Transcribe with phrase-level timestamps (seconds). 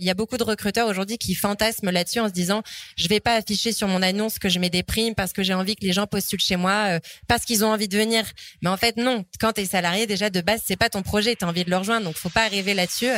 [0.00, 2.62] Il y a beaucoup de recruteurs aujourd'hui qui fantasment là-dessus en se disant
[2.96, 5.52] je vais pas afficher sur mon annonce que je mets des primes parce que j'ai
[5.52, 8.24] envie que les gens postulent chez moi euh, parce qu'ils ont envie de venir.
[8.62, 11.36] Mais en fait non, quand tu es salarié déjà de base, c'est pas ton projet,
[11.36, 13.10] tu as envie de le rejoindre donc faut pas arriver là-dessus.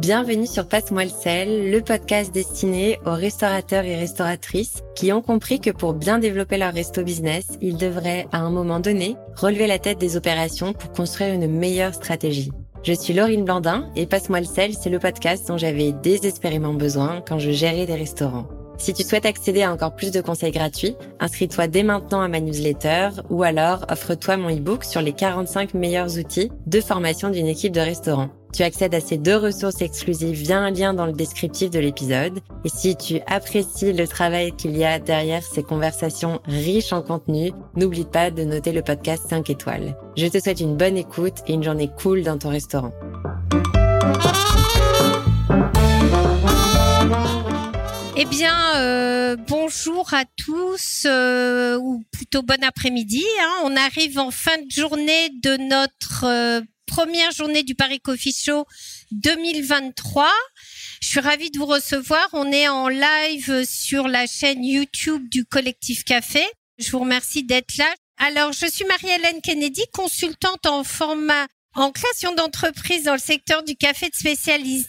[0.00, 5.60] Bienvenue sur Passe-moi le sel, le podcast destiné aux restaurateurs et restauratrices qui ont compris
[5.60, 9.78] que pour bien développer leur resto business, ils devraient à un moment donné relever la
[9.78, 12.50] tête des opérations pour construire une meilleure stratégie.
[12.82, 17.20] Je suis Laurine Blandin et Passe-moi le sel, c'est le podcast dont j'avais désespérément besoin
[17.20, 18.48] quand je gérais des restaurants.
[18.78, 22.40] Si tu souhaites accéder à encore plus de conseils gratuits, inscris-toi dès maintenant à ma
[22.40, 27.74] newsletter ou alors offre-toi mon e-book sur les 45 meilleurs outils de formation d'une équipe
[27.74, 28.30] de restaurant.
[28.52, 32.40] Tu accèdes à ces deux ressources exclusives via un lien dans le descriptif de l'épisode.
[32.64, 37.52] Et si tu apprécies le travail qu'il y a derrière ces conversations riches en contenu,
[37.76, 39.96] n'oublie pas de noter le podcast 5 étoiles.
[40.16, 42.92] Je te souhaite une bonne écoute et une journée cool dans ton restaurant.
[48.22, 53.24] Eh bien, euh, bonjour à tous, euh, ou plutôt bon après-midi.
[53.40, 53.62] Hein.
[53.64, 58.66] On arrive en fin de journée de notre euh, première journée du Paris Coffee Show
[59.12, 60.28] 2023.
[61.00, 62.28] Je suis ravie de vous recevoir.
[62.32, 66.44] On est en live sur la chaîne YouTube du Collectif Café.
[66.78, 67.94] Je vous remercie d'être là.
[68.18, 71.46] Alors, je suis Marie-Hélène Kennedy, consultante en format
[71.76, 74.84] en création d'entreprise dans le secteur du café de spécialité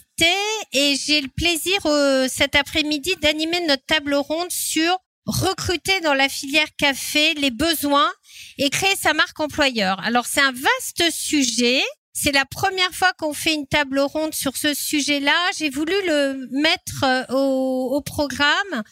[0.73, 6.29] et j'ai le plaisir euh, cet après-midi d'animer notre table ronde sur recruter dans la
[6.29, 8.11] filière café les besoins
[8.57, 9.99] et créer sa marque employeur.
[10.01, 11.81] Alors c'est un vaste sujet.
[12.13, 15.33] C'est la première fois qu'on fait une table ronde sur ce sujet-là.
[15.57, 18.83] J'ai voulu le mettre euh, au, au programme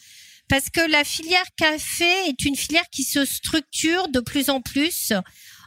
[0.48, 5.14] parce que la filière café est une filière qui se structure de plus en plus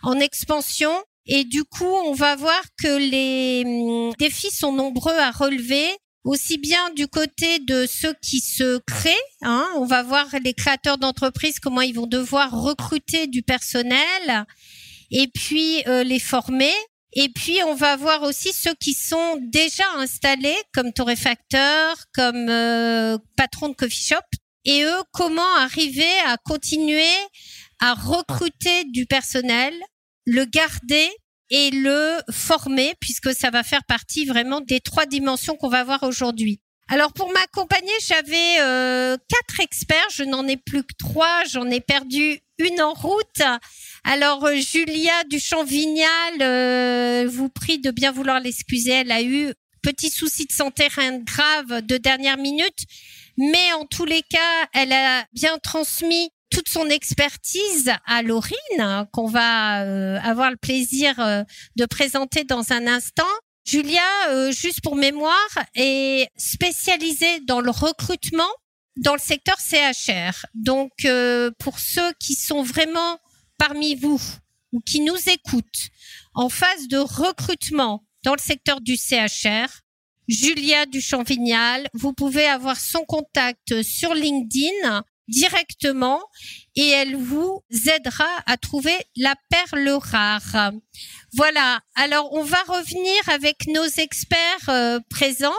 [0.03, 0.93] en expansion
[1.27, 5.89] et du coup, on va voir que les hum, défis sont nombreux à relever,
[6.25, 9.17] aussi bien du côté de ceux qui se créent.
[9.43, 14.47] Hein, on va voir les créateurs d'entreprises comment ils vont devoir recruter du personnel
[15.11, 16.73] et puis euh, les former.
[17.15, 23.19] Et puis on va voir aussi ceux qui sont déjà installés comme torréfacteurs, comme euh,
[23.37, 24.25] patrons de coffee shop.
[24.65, 27.13] Et eux, comment arriver à continuer
[27.81, 29.75] à recruter du personnel
[30.25, 31.11] le garder
[31.51, 36.03] et le former, puisque ça va faire partie vraiment des trois dimensions qu'on va voir
[36.03, 36.61] aujourd'hui.
[36.89, 40.09] Alors pour m'accompagner, j'avais euh, quatre experts.
[40.15, 41.43] Je n'en ai plus que trois.
[41.51, 43.43] J'en ai perdu une en route.
[44.05, 48.91] Alors euh, Julia Duchamp-Vignal, euh, vous prie de bien vouloir l'excuser.
[48.91, 52.85] Elle a eu petit souci de santé rien grave de dernière minute,
[53.37, 59.27] mais en tous les cas, elle a bien transmis toute son expertise à Laurine, qu'on
[59.27, 61.15] va avoir le plaisir
[61.77, 63.25] de présenter dans un instant.
[63.65, 68.51] Julia, euh, juste pour mémoire, est spécialisée dans le recrutement
[68.97, 70.47] dans le secteur CHR.
[70.55, 73.19] Donc, euh, pour ceux qui sont vraiment
[73.59, 74.21] parmi vous
[74.73, 75.89] ou qui nous écoutent
[76.35, 79.69] en phase de recrutement dans le secteur du CHR,
[80.29, 86.21] Julia Duchamp-Vignal, vous pouvez avoir son contact sur LinkedIn directement
[86.75, 87.63] et elle vous
[87.95, 90.73] aidera à trouver la perle rare.
[91.35, 95.53] Voilà, alors on va revenir avec nos experts euh, présents.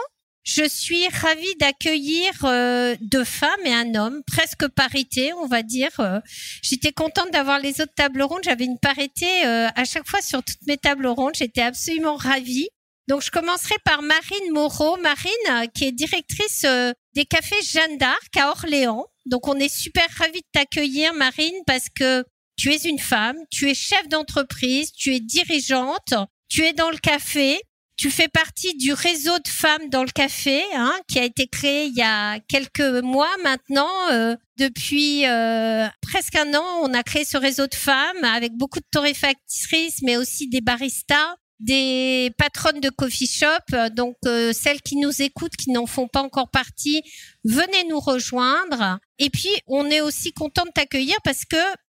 [0.44, 5.90] Je suis ravie d'accueillir euh, deux femmes et un homme, presque parité, on va dire.
[6.00, 6.20] Euh,
[6.62, 8.44] j'étais contente d'avoir les autres tables rondes.
[8.44, 11.34] J'avais une parité à chaque fois sur toutes mes tables rondes.
[11.34, 12.68] J'étais absolument ravie.
[13.08, 14.98] Donc, je commencerai par Marine Moreau.
[14.98, 16.66] Marine, qui est directrice
[17.14, 19.06] des cafés Jeanne d'Arc à Orléans.
[19.26, 22.24] Donc on est super ravis de t'accueillir Marine parce que
[22.56, 26.14] tu es une femme, tu es chef d'entreprise, tu es dirigeante,
[26.48, 27.60] tu es dans le café,
[27.96, 31.86] tu fais partie du réseau de femmes dans le café hein, qui a été créé
[31.86, 34.10] il y a quelques mois maintenant.
[34.10, 38.78] Euh, depuis euh, presque un an, on a créé ce réseau de femmes avec beaucoup
[38.78, 43.76] de torréfactrices, mais aussi des baristas des patronnes de coffee shop.
[43.92, 47.02] Donc, euh, celles qui nous écoutent, qui n'en font pas encore partie,
[47.44, 48.98] venez nous rejoindre.
[49.18, 51.56] Et puis, on est aussi content de t'accueillir parce que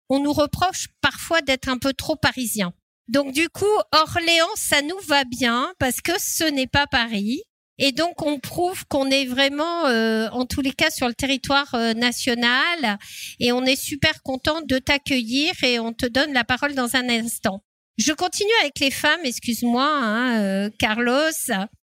[0.09, 2.74] on nous reproche parfois d'être un peu trop parisien.
[3.07, 7.42] Donc, du coup, Orléans, ça nous va bien parce que ce n'est pas Paris.
[7.80, 11.74] Et donc, on prouve qu'on est vraiment, euh, en tous les cas, sur le territoire
[11.75, 12.98] euh, national.
[13.39, 17.07] Et on est super content de t'accueillir et on te donne la parole dans un
[17.10, 17.63] instant.
[17.97, 21.31] Je continue avec les femmes, excuse-moi, hein, euh, Carlos.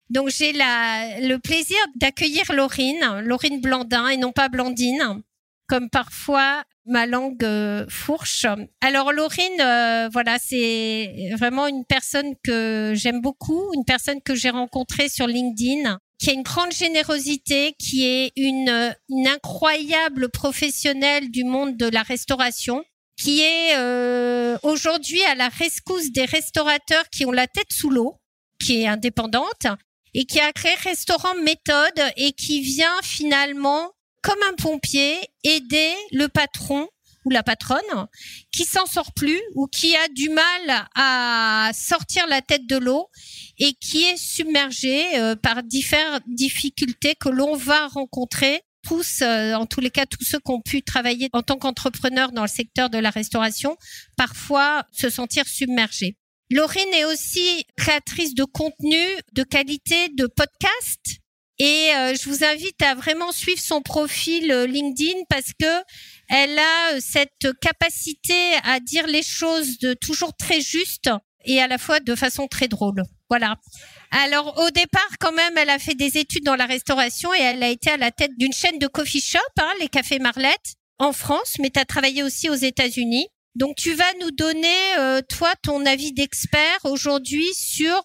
[0.08, 5.23] Donc j'ai le plaisir d'accueillir Laurine, Laurine Blandin et non pas Blandine,
[5.69, 8.47] comme parfois ma langue euh, fourche.
[8.81, 14.50] Alors Laurine, euh, voilà, c'est vraiment une personne que j'aime beaucoup, une personne que j'ai
[14.50, 21.44] rencontrée sur LinkedIn, qui a une grande générosité, qui est une, une incroyable professionnelle du
[21.44, 22.82] monde de la restauration
[23.20, 28.17] qui est euh, aujourd'hui à la rescousse des restaurateurs qui ont la tête sous l'eau,
[28.58, 29.67] qui est indépendante
[30.14, 36.28] et qui a créé Restaurant Méthode et qui vient finalement, comme un pompier, aider le
[36.28, 36.88] patron
[37.26, 38.06] ou la patronne
[38.50, 43.08] qui s'en sort plus ou qui a du mal à sortir la tête de l'eau
[43.58, 49.67] et qui est submergé euh, par différentes difficultés que l'on va rencontrer tous, euh, en
[49.67, 52.91] tous les cas, tous ceux qui ont pu travailler en tant qu'entrepreneurs dans le secteur
[52.91, 53.77] de la restauration,
[54.17, 56.17] parfois se sentir submergés.
[56.51, 58.99] Laurine est aussi créatrice de contenu
[59.33, 61.21] de qualité de podcast.
[61.61, 65.83] Et euh, je vous invite à vraiment suivre son profil euh, LinkedIn parce que
[66.29, 71.11] elle a cette capacité à dire les choses de toujours très juste
[71.45, 73.05] et à la fois de façon très drôle.
[73.29, 73.55] Voilà.
[74.11, 77.62] Alors au départ, quand même, elle a fait des études dans la restauration et elle
[77.62, 81.12] a été à la tête d'une chaîne de coffee shop, hein, les Cafés Marlette, en
[81.12, 83.29] France, mais tu as travaillé aussi aux États-Unis.
[83.56, 88.03] Donc tu vas nous donner, euh, toi, ton avis d'expert aujourd'hui sur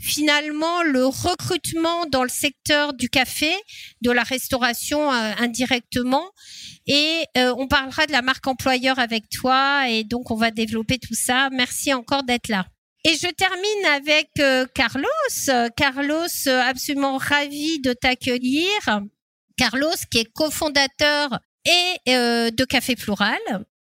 [0.00, 3.52] finalement le recrutement dans le secteur du café,
[4.00, 6.30] de la restauration euh, indirectement.
[6.86, 10.98] Et euh, on parlera de la marque employeur avec toi et donc on va développer
[10.98, 11.48] tout ça.
[11.50, 12.66] Merci encore d'être là.
[13.04, 15.70] Et je termine avec euh, Carlos.
[15.76, 18.68] Carlos, euh, absolument ravi de t'accueillir.
[19.56, 23.38] Carlos, qui est cofondateur et euh, de Café Floral,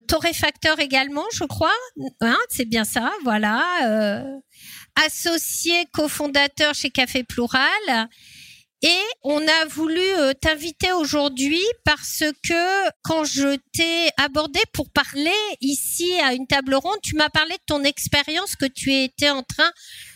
[0.08, 1.75] torréfacteur également, je crois.
[2.22, 4.24] Hein, c'est bien ça, voilà.
[5.06, 8.10] associé cofondateur chez Café Plural
[8.83, 15.29] et on a voulu euh, t'inviter aujourd'hui parce que quand je t'ai abordé pour parler
[15.61, 19.43] ici à une table ronde, tu m'as parlé de ton expérience que tu étais en
[19.43, 19.71] train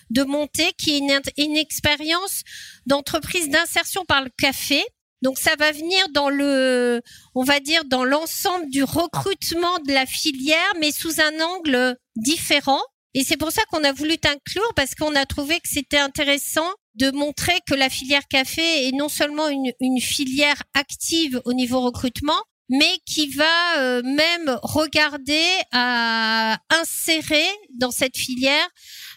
[0.09, 2.41] de monter, qui est une, une expérience
[2.87, 4.83] d'entreprise d'insertion par le café.
[5.21, 7.01] Donc ça va venir dans le,
[7.35, 12.81] on va dire, dans l'ensemble du recrutement de la filière, mais sous un angle différent.
[13.13, 16.69] Et c'est pour ça qu'on a voulu t'inclure parce qu'on a trouvé que c'était intéressant
[16.95, 21.81] de montrer que la filière café est non seulement une, une filière active au niveau
[21.81, 27.45] recrutement, mais qui va euh, même regarder à insérer
[27.79, 28.67] dans cette filière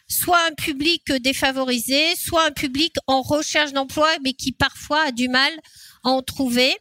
[0.09, 5.29] soit un public défavorisé, soit un public en recherche d'emploi, mais qui parfois a du
[5.29, 5.53] mal
[6.03, 6.77] à en trouver.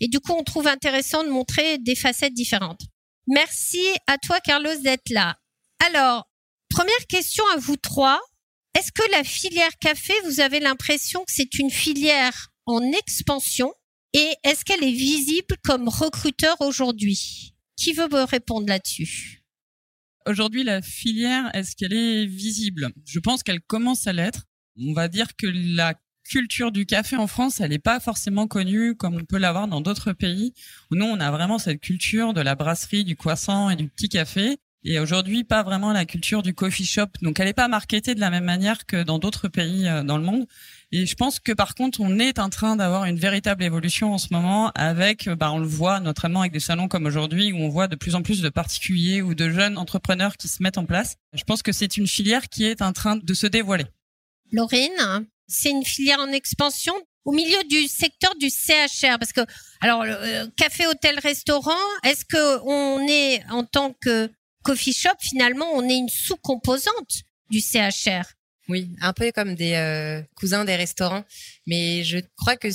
[0.00, 2.82] Et du coup, on trouve intéressant de montrer des facettes différentes.
[3.26, 5.36] Merci à toi, Carlos, d'être là.
[5.84, 6.28] Alors,
[6.70, 8.20] première question à vous trois.
[8.78, 13.74] Est-ce que la filière café, vous avez l'impression que c'est une filière en expansion
[14.12, 17.56] et est-ce qu'elle est visible comme recruteur aujourd'hui?
[17.74, 19.42] Qui veut me répondre là-dessus?
[20.26, 22.92] Aujourd'hui, la filière, est-ce qu'elle est visible?
[23.04, 24.44] Je pense qu'elle commence à l'être.
[24.76, 28.94] On va dire que la culture du café en France, elle n'est pas forcément connue
[28.94, 30.54] comme on peut l'avoir dans d'autres pays.
[30.92, 34.58] Nous, on a vraiment cette culture de la brasserie, du croissant et du petit café.
[34.84, 37.08] Et aujourd'hui, pas vraiment la culture du coffee shop.
[37.20, 40.16] Donc, elle n'est pas marketée de la même manière que dans d'autres pays euh, dans
[40.16, 40.46] le monde.
[40.92, 44.18] Et je pense que par contre, on est en train d'avoir une véritable évolution en
[44.18, 47.56] ce moment avec, euh, bah, on le voit notamment avec des salons comme aujourd'hui où
[47.56, 50.78] on voit de plus en plus de particuliers ou de jeunes entrepreneurs qui se mettent
[50.78, 51.16] en place.
[51.34, 53.84] Je pense que c'est une filière qui est en train de se dévoiler.
[54.52, 56.94] Laurine, c'est une filière en expansion
[57.24, 59.42] au milieu du secteur du CHR parce que
[59.82, 64.30] alors euh, café hôtel restaurant est-ce que on est en tant que
[64.68, 68.24] coffee shop finalement on est une sous-composante du CHR
[68.68, 71.24] oui un peu comme des euh, cousins des restaurants
[71.66, 72.68] mais je crois que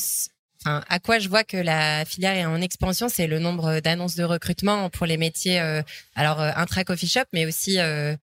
[0.66, 4.16] Enfin, à quoi je vois que la filière est en expansion, c'est le nombre d'annonces
[4.16, 5.82] de recrutement pour les métiers, euh,
[6.16, 7.80] alors intra coffee shop, mais aussi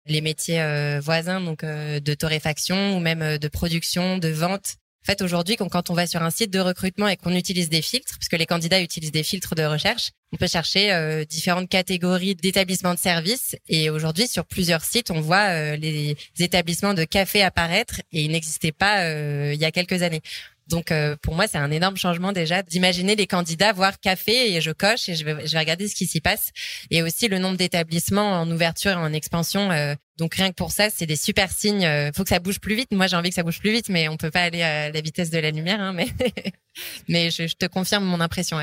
[0.09, 4.75] les métiers euh, voisins, donc euh, de torréfaction ou même euh, de production, de vente.
[5.03, 7.81] En fait, aujourd'hui, quand on va sur un site de recrutement et qu'on utilise des
[7.81, 12.35] filtres, parce que les candidats utilisent des filtres de recherche, on peut chercher différentes catégories
[12.35, 13.55] d'établissements de services.
[13.67, 18.73] Et aujourd'hui, sur plusieurs sites, on voit les établissements de café apparaître et ils n'existaient
[18.73, 20.21] pas il y a quelques années.
[20.69, 24.61] Donc euh, pour moi, c'est un énorme changement déjà d'imaginer les candidats voir café et
[24.61, 26.51] je coche et je vais, je vais regarder ce qui s'y passe.
[26.91, 29.69] Et aussi le nombre d'établissements en ouverture et en expansion.
[30.19, 31.85] Donc rien que pour ça, c'est des super signes.
[31.85, 32.91] Euh, faut que ça bouge plus vite.
[32.91, 35.01] Moi, j'ai envie que ça bouge plus vite, mais on peut pas aller à la
[35.01, 35.79] vitesse de la lumière.
[35.79, 36.07] Hein, mais
[37.07, 38.57] mais je, te confirme mon impression.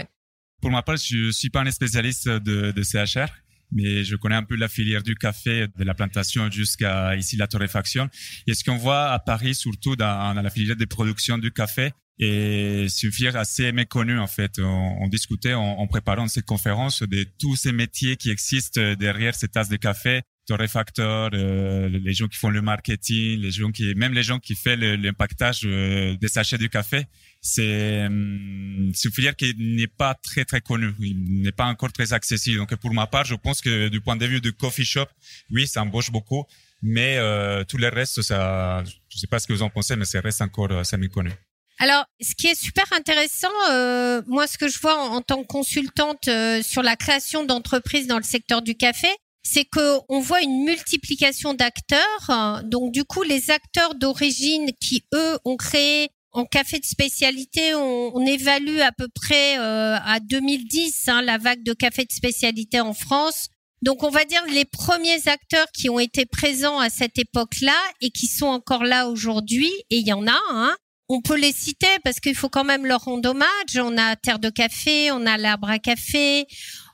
[0.60, 3.28] Pour ma part, je suis pas un spécialiste de, de CHR
[3.72, 7.46] mais je connais un peu la filière du café, de la plantation jusqu'à ici la
[7.46, 8.08] torréfaction.
[8.46, 12.86] Et ce qu'on voit à Paris, surtout dans, la filière de production du café, et
[12.88, 14.58] c'est une filière assez méconnue en fait.
[14.58, 19.34] On, on discutait en, en, préparant cette conférence de tous ces métiers qui existent derrière
[19.34, 23.94] ces tasses de café, torréfacteurs, euh, les gens qui font le marketing, les gens qui,
[23.94, 27.06] même les gens qui font l'impactage euh, des sachets de café.
[27.40, 32.58] C'est hum, une filière qui n'est pas très très connue, n'est pas encore très accessible.
[32.58, 35.06] Donc pour ma part, je pense que du point de vue du coffee shop,
[35.50, 36.44] oui, ça embauche beaucoup,
[36.82, 40.04] mais euh, tout le reste, ça, je sais pas ce que vous en pensez, mais
[40.04, 41.32] ça reste encore assez méconnu.
[41.78, 45.42] Alors, ce qui est super intéressant, euh, moi, ce que je vois en, en tant
[45.42, 49.08] que consultante euh, sur la création d'entreprises dans le secteur du café,
[49.46, 52.62] c'est que on voit une multiplication d'acteurs.
[52.64, 58.14] Donc, du coup, les acteurs d'origine qui eux ont créé en café de spécialité, on,
[58.14, 62.78] on évalue à peu près euh, à 2010 hein, la vague de café de spécialité
[62.80, 63.46] en France.
[63.80, 68.10] Donc on va dire les premiers acteurs qui ont été présents à cette époque-là et
[68.10, 70.76] qui sont encore là aujourd'hui, et il y en a, hein,
[71.08, 73.76] on peut les citer parce qu'il faut quand même leur rendre hommage.
[73.76, 76.46] On a Terre de Café, on a l'Arbre à Café,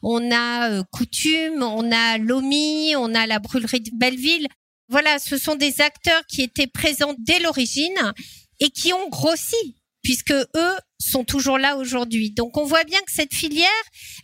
[0.02, 4.48] on a euh, Coutume, on a Lomi, on a la brûlerie de Belleville.
[4.88, 8.12] Voilà, ce sont des acteurs qui étaient présents dès l'origine
[8.60, 12.32] et qui ont grossi puisque eux sont toujours là aujourd'hui.
[12.32, 13.68] Donc on voit bien que cette filière,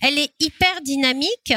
[0.02, 1.52] elle est hyper dynamique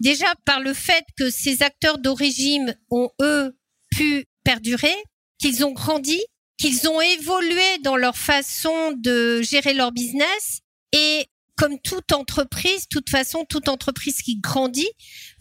[0.00, 3.56] déjà par le fait que ces acteurs d'origine ont eux
[3.90, 4.94] pu perdurer,
[5.38, 6.20] qu'ils ont grandi,
[6.58, 10.60] qu'ils ont évolué dans leur façon de gérer leur business
[10.92, 11.26] et
[11.60, 14.88] comme toute entreprise, toute façon, toute entreprise qui grandit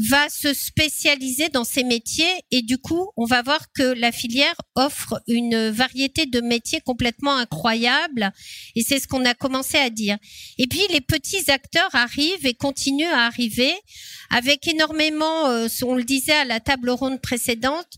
[0.10, 4.56] va se spécialiser dans ses métiers et du coup, on va voir que la filière
[4.76, 8.34] offre une variété de métiers complètement incroyable
[8.76, 10.18] et c'est ce qu'on a commencé à dire.
[10.58, 13.74] Et puis, les petits acteurs arrivent et continuent à arriver
[14.30, 17.98] avec énormément, euh, on le disait à la table ronde précédente,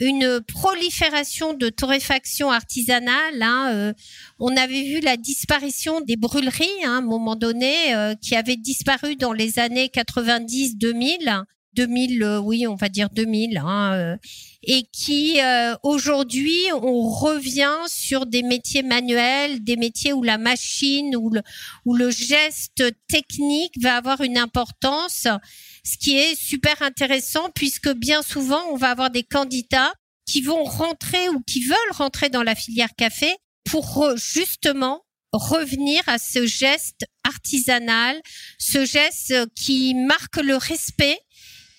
[0.00, 3.42] une prolifération de torréfaction artisanale.
[3.42, 3.92] Hein, euh,
[4.38, 8.56] on avait vu la disparition des brûleries hein, à un moment donné euh, qui avaient
[8.56, 11.44] disparu dans les années 90-2000.
[11.74, 14.16] 2000, euh, oui, on va dire 2000, hein, euh,
[14.64, 15.38] et qui
[15.84, 21.42] aujourd'hui on revient sur des métiers manuels, des métiers où la machine ou le,
[21.84, 25.28] où le geste technique va avoir une importance
[25.84, 29.92] ce qui est super intéressant puisque bien souvent, on va avoir des candidats
[30.26, 33.34] qui vont rentrer ou qui veulent rentrer dans la filière café
[33.64, 38.20] pour justement revenir à ce geste artisanal,
[38.58, 41.18] ce geste qui marque le respect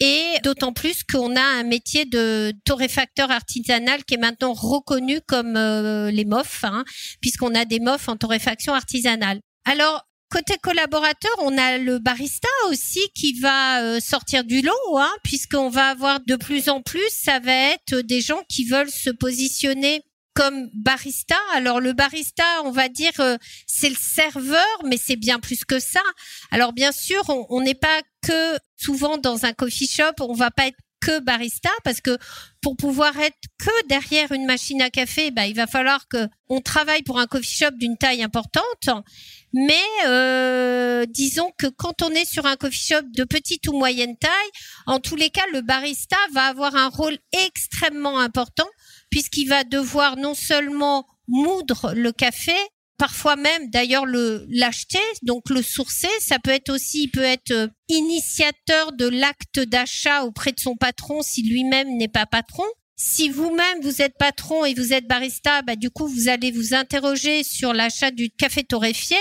[0.01, 5.55] et d'autant plus qu'on a un métier de torréfacteur artisanal qui est maintenant reconnu comme
[5.55, 6.83] euh, les MOF, hein,
[7.21, 9.39] puisqu'on a des MOF en torréfaction artisanale.
[9.63, 15.11] Alors, Côté collaborateur, on a le barista aussi qui va euh, sortir du lot, hein,
[15.25, 19.09] puisqu'on va avoir de plus en plus, ça va être des gens qui veulent se
[19.09, 21.35] positionner comme barista.
[21.53, 25.81] Alors le barista, on va dire, euh, c'est le serveur, mais c'est bien plus que
[25.81, 26.01] ça.
[26.49, 30.67] Alors bien sûr, on n'est pas que souvent dans un coffee shop, on va pas
[30.67, 32.17] être que barista parce que
[32.61, 36.61] pour pouvoir être que derrière une machine à café, bah, il va falloir que on
[36.61, 38.89] travaille pour un coffee shop d'une taille importante.
[39.53, 44.17] Mais euh, disons que quand on est sur un coffee shop de petite ou moyenne
[44.17, 44.31] taille,
[44.85, 48.67] en tous les cas, le barista va avoir un rôle extrêmement important
[49.09, 52.55] puisqu'il va devoir non seulement moudre le café,
[52.97, 56.07] parfois même d'ailleurs le l'acheter, donc le sourcer.
[56.19, 60.77] Ça peut être aussi, il peut être euh, initiateur de l'acte d'achat auprès de son
[60.77, 62.63] patron si lui-même n'est pas patron.
[63.03, 66.75] Si vous-même vous êtes patron et vous êtes barista, bah, du coup vous allez vous
[66.75, 69.17] interroger sur l'achat du café torréfié.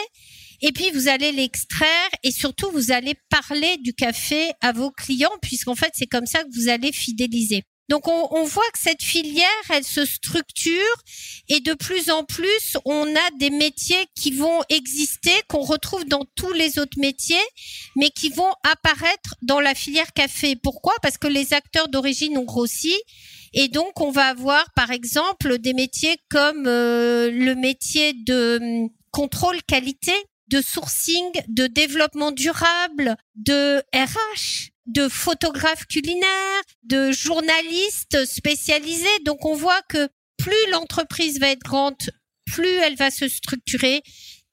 [0.60, 5.32] Et puis vous allez l'extraire et surtout vous allez parler du café à vos clients
[5.40, 7.62] puisqu'en fait c'est comme ça que vous allez fidéliser.
[7.90, 11.02] Donc on, voit que cette filière, elle se structure
[11.48, 16.24] et de plus en plus, on a des métiers qui vont exister, qu'on retrouve dans
[16.36, 17.42] tous les autres métiers,
[17.96, 20.54] mais qui vont apparaître dans la filière café.
[20.54, 20.94] Pourquoi?
[21.02, 22.94] Parce que les acteurs d'origine ont grossi.
[23.54, 28.90] Et donc, on va avoir, par exemple, des métiers comme euh, le métier de hum,
[29.10, 30.14] contrôle qualité,
[30.46, 39.18] de sourcing, de développement durable, de RH de photographes culinaires, de journalistes spécialisés.
[39.24, 41.96] Donc on voit que plus l'entreprise va être grande,
[42.46, 44.02] plus elle va se structurer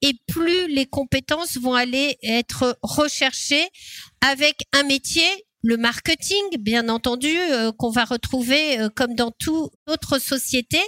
[0.02, 3.66] et plus les compétences vont aller être recherchées
[4.20, 5.26] avec un métier,
[5.62, 10.80] le marketing, bien entendu, euh, qu'on va retrouver euh, comme dans toute autre société,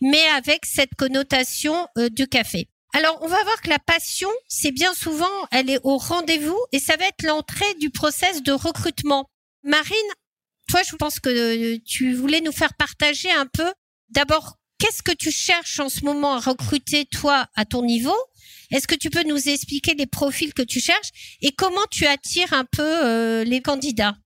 [0.00, 2.68] mais avec cette connotation euh, du café.
[2.94, 6.78] Alors, on va voir que la passion, c'est bien souvent, elle est au rendez-vous et
[6.78, 9.30] ça va être l'entrée du process de recrutement.
[9.64, 9.96] Marine,
[10.68, 13.72] toi, je pense que tu voulais nous faire partager un peu.
[14.10, 18.16] D'abord, qu'est-ce que tu cherches en ce moment à recruter, toi, à ton niveau?
[18.70, 22.52] Est-ce que tu peux nous expliquer les profils que tu cherches et comment tu attires
[22.52, 24.16] un peu euh, les candidats?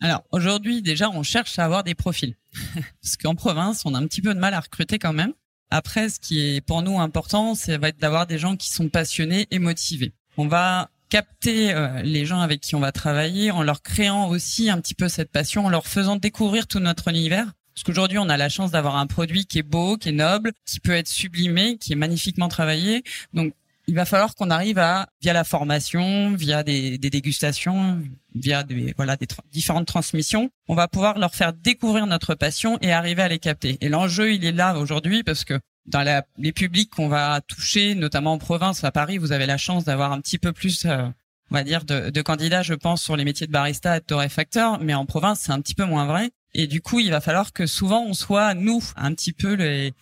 [0.00, 2.36] Alors aujourd'hui déjà on cherche à avoir des profils
[3.02, 5.32] parce qu'en province on a un petit peu de mal à recruter quand même.
[5.70, 8.88] Après, ce qui est pour nous important, c'est va être d'avoir des gens qui sont
[8.88, 10.12] passionnés et motivés.
[10.36, 14.70] On va capter euh, les gens avec qui on va travailler en leur créant aussi
[14.70, 17.52] un petit peu cette passion, en leur faisant découvrir tout notre univers.
[17.74, 20.52] Parce qu'aujourd'hui, on a la chance d'avoir un produit qui est beau, qui est noble,
[20.66, 23.04] qui peut être sublimé, qui est magnifiquement travaillé.
[23.34, 23.54] Donc,
[23.88, 28.02] il va falloir qu'on arrive à, via la formation, via des, des dégustations,
[28.34, 32.92] via des, voilà, des différentes transmissions, on va pouvoir leur faire découvrir notre passion et
[32.92, 33.78] arriver à les capter.
[33.80, 37.94] Et l'enjeu, il est là aujourd'hui parce que dans la, les publics qu'on va toucher,
[37.94, 41.06] notamment en province, à Paris, vous avez la chance d'avoir un petit peu plus, euh,
[41.50, 44.04] on va dire, de, de, candidats, je pense, sur les métiers de barista et de
[44.04, 46.30] torréfacteur, mais en province, c'est un petit peu moins vrai.
[46.52, 49.94] Et du coup, il va falloir que souvent on soit, nous, un petit peu les,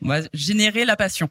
[0.00, 1.28] on va générer la passion.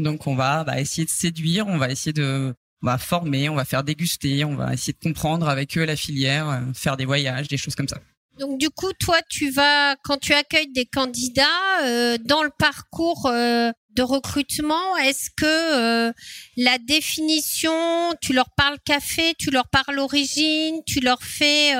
[0.00, 3.66] Donc on va, essayer de séduire, on va essayer de on va former, on va
[3.66, 7.46] faire déguster, on va essayer de comprendre avec eux la filière, euh, faire des voyages,
[7.48, 7.98] des choses comme ça.
[8.38, 13.26] Donc du coup, toi, tu vas quand tu accueilles des candidats euh, dans le parcours
[13.26, 16.12] euh, de recrutement, est-ce que
[16.56, 21.74] la définition, tu leur parles café, tu leur parles origine, tu leur fais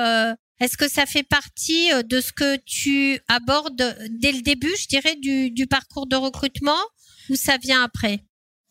[0.59, 5.15] est-ce que ça fait partie de ce que tu abordes dès le début, je dirais,
[5.15, 6.77] du, du parcours de recrutement?
[7.35, 8.23] Ça vient après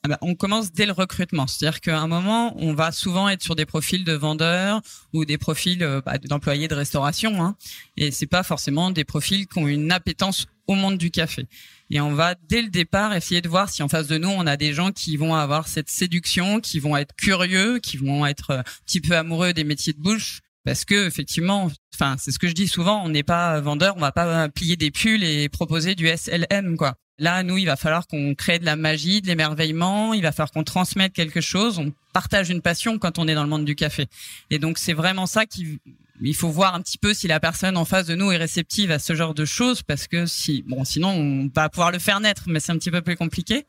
[0.02, 3.42] ah bah, on commence dès le recrutement, c'est-à-dire qu'à un moment, on va souvent être
[3.42, 4.80] sur des profils de vendeurs
[5.12, 7.54] ou des profils euh, bah, d'employés de restauration, hein,
[7.98, 11.46] et c'est pas forcément des profils qui ont une appétence au monde du café.
[11.90, 14.46] Et on va dès le départ essayer de voir si en face de nous on
[14.46, 18.50] a des gens qui vont avoir cette séduction, qui vont être curieux, qui vont être
[18.52, 22.38] euh, un petit peu amoureux des métiers de bouche, parce que effectivement, enfin c'est ce
[22.38, 25.50] que je dis souvent, on n'est pas vendeur, on va pas plier des pulls et
[25.50, 26.96] proposer du SLM quoi.
[27.20, 30.14] Là, nous, il va falloir qu'on crée de la magie, de l'émerveillement.
[30.14, 31.78] Il va falloir qu'on transmette quelque chose.
[31.78, 34.06] On partage une passion quand on est dans le monde du café.
[34.48, 35.78] Et donc, c'est vraiment ça qu'il
[36.22, 38.90] il faut voir un petit peu si la personne en face de nous est réceptive
[38.90, 42.20] à ce genre de choses parce que si bon sinon on va pouvoir le faire
[42.20, 43.64] naître mais c'est un petit peu plus compliqué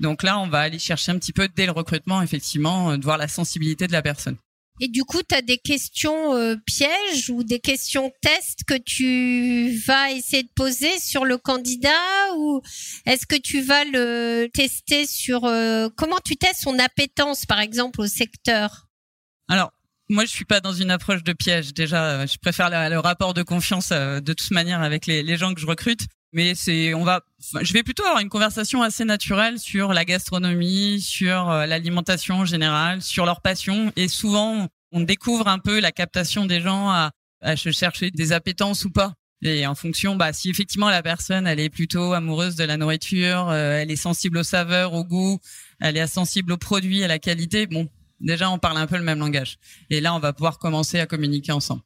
[0.00, 3.16] donc là on va aller chercher un petit peu dès le recrutement effectivement de voir
[3.16, 4.36] la sensibilité de la personne
[4.80, 9.76] et du coup, tu as des questions euh, pièges ou des questions tests que tu
[9.86, 11.90] vas essayer de poser sur le candidat
[12.36, 12.60] ou
[13.06, 18.00] est-ce que tu vas le tester sur euh, comment tu testes son appétence par exemple
[18.00, 18.88] au secteur?
[19.48, 19.70] Alors
[20.10, 21.72] moi, je suis pas dans une approche de piège.
[21.72, 25.66] Déjà, je préfère le rapport de confiance de toute manière avec les gens que je
[25.66, 27.22] recrute mais c'est on va
[27.62, 33.24] je vais plutôt avoir une conversation assez naturelle sur la gastronomie, sur l'alimentation générale, sur
[33.24, 38.10] leur passion et souvent on découvre un peu la captation des gens à, à chercher
[38.10, 39.14] des appétences ou pas.
[39.42, 43.50] Et en fonction, bah, si effectivement la personne, elle est plutôt amoureuse de la nourriture,
[43.50, 45.38] euh, elle est sensible aux saveurs, au goût,
[45.80, 47.88] elle est sensible aux produits, à la qualité, bon,
[48.20, 49.58] déjà on parle un peu le même langage.
[49.90, 51.82] Et là, on va pouvoir commencer à communiquer ensemble.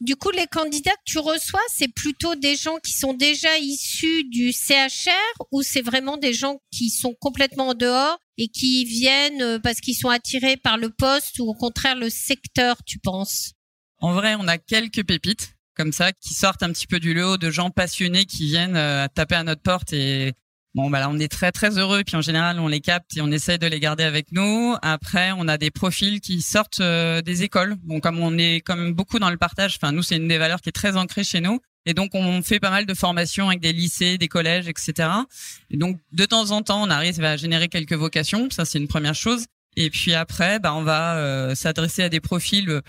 [0.00, 4.24] Du coup, les candidats que tu reçois, c'est plutôt des gens qui sont déjà issus
[4.24, 5.10] du CHR
[5.52, 9.80] ou c'est vraiment des gens qui sont complètement en dehors et qui viennent euh, parce
[9.80, 13.52] qu'ils sont attirés par le poste ou au contraire le secteur, tu penses?
[13.98, 17.36] En vrai, on a quelques pépites comme ça qui sortent un petit peu du lot
[17.36, 20.34] de gens passionnés qui viennent euh, taper à notre porte et
[20.74, 22.04] Bon, bah là, on est très très heureux.
[22.04, 24.76] Puis en général, on les capte et on essaye de les garder avec nous.
[24.82, 27.76] Après, on a des profils qui sortent euh, des écoles.
[27.82, 30.60] Bon, comme on est comme beaucoup dans le partage, enfin nous, c'est une des valeurs
[30.60, 31.60] qui est très ancrée chez nous.
[31.86, 35.08] Et donc, on fait pas mal de formations avec des lycées, des collèges, etc.
[35.70, 38.48] Et donc, de temps en temps, on arrive à générer quelques vocations.
[38.50, 39.46] Ça, c'est une première chose.
[39.76, 42.80] Et puis après, bah, on va euh, s'adresser à des profils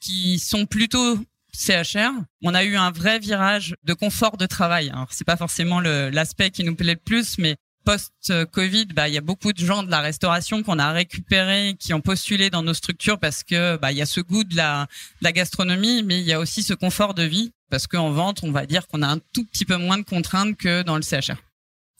[0.00, 1.18] qui sont plutôt
[1.56, 4.90] CHR, on a eu un vrai virage de confort de travail.
[4.90, 9.18] Alors c'est pas forcément l'aspect qui nous plaît le plus, mais post-Covid, bah il y
[9.18, 12.74] a beaucoup de gens de la restauration qu'on a récupéré, qui ont postulé dans nos
[12.74, 14.86] structures parce que bah il y a ce goût de la,
[15.20, 18.40] de la gastronomie, mais il y a aussi ce confort de vie parce qu'en vente,
[18.42, 21.02] on va dire qu'on a un tout petit peu moins de contraintes que dans le
[21.02, 21.45] CHR.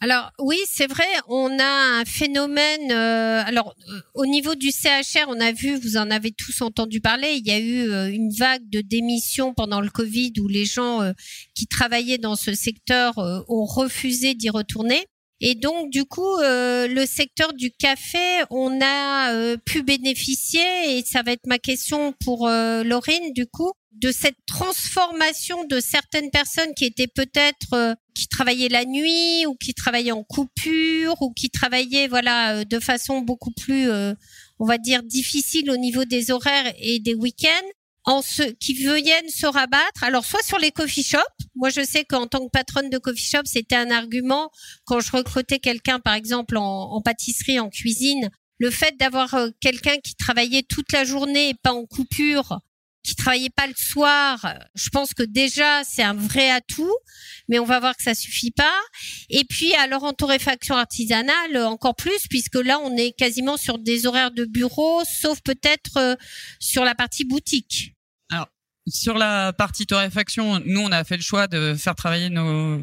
[0.00, 2.92] Alors oui, c'est vrai, on a un phénomène.
[2.92, 7.00] Euh, alors euh, au niveau du CHR, on a vu, vous en avez tous entendu
[7.00, 10.66] parler, il y a eu euh, une vague de démissions pendant le Covid où les
[10.66, 11.00] gens
[11.54, 13.14] qui travaillaient dans ce secteur
[13.48, 15.06] ont refusé d'y retourner.
[15.40, 21.32] Et donc, du coup, le secteur du café, on a pu bénéficier, et ça va
[21.32, 27.06] être ma question pour Laurine, du coup, de cette transformation de certaines personnes qui étaient
[27.06, 32.56] peut-être euh, qui travaillaient la nuit ou qui travaillaient en coupure ou qui travaillaient voilà
[32.56, 34.12] euh, de façon beaucoup plus euh,
[34.58, 37.68] on va dire difficile au niveau des horaires et des week-ends
[38.06, 41.20] en ce, qui viennent se rabattre alors soit sur les coffee shops
[41.54, 44.50] moi je sais qu'en tant que patronne de coffee shop c'était un argument
[44.84, 49.96] quand je recrutais quelqu'un par exemple en, en pâtisserie en cuisine le fait d'avoir quelqu'un
[49.98, 52.60] qui travaillait toute la journée et pas en coupure
[53.06, 56.92] qui travaillait pas le soir, je pense que déjà c'est un vrai atout,
[57.48, 58.74] mais on va voir que ça suffit pas.
[59.30, 64.06] Et puis alors en torréfaction artisanale encore plus, puisque là on est quasiment sur des
[64.06, 66.16] horaires de bureau, sauf peut-être euh,
[66.58, 67.95] sur la partie boutique.
[68.88, 72.80] Sur la partie torréfaction, nous on a fait le choix de faire travailler nos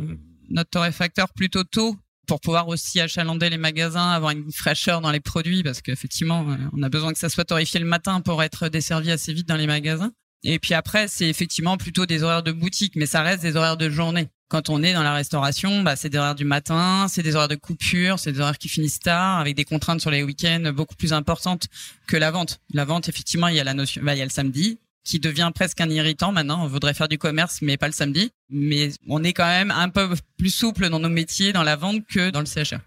[0.50, 5.20] notre torréfacteur plutôt tôt pour pouvoir aussi achalander les magasins, avoir une fraîcheur dans les
[5.20, 8.70] produits, parce qu'effectivement, euh, on a besoin que ça soit torréfié le matin pour être
[8.70, 10.12] desservi assez vite dans les magasins.
[10.46, 13.78] Et puis après, c'est effectivement plutôt des horaires de boutique, mais ça reste des horaires
[13.78, 14.28] de journée.
[14.50, 17.48] Quand on est dans la restauration, bah, c'est des horaires du matin, c'est des horaires
[17.48, 20.96] de coupure, c'est des horaires qui finissent tard, avec des contraintes sur les week-ends beaucoup
[20.96, 21.68] plus importantes
[22.08, 22.60] que la vente.
[22.74, 25.20] La vente, effectivement, il y a la notion, bah, il y a le samedi, qui
[25.20, 26.64] devient presque un irritant maintenant.
[26.64, 28.32] On voudrait faire du commerce, mais pas le samedi.
[28.50, 32.06] Mais on est quand même un peu plus souple dans nos métiers, dans la vente,
[32.08, 32.80] que dans le CHR.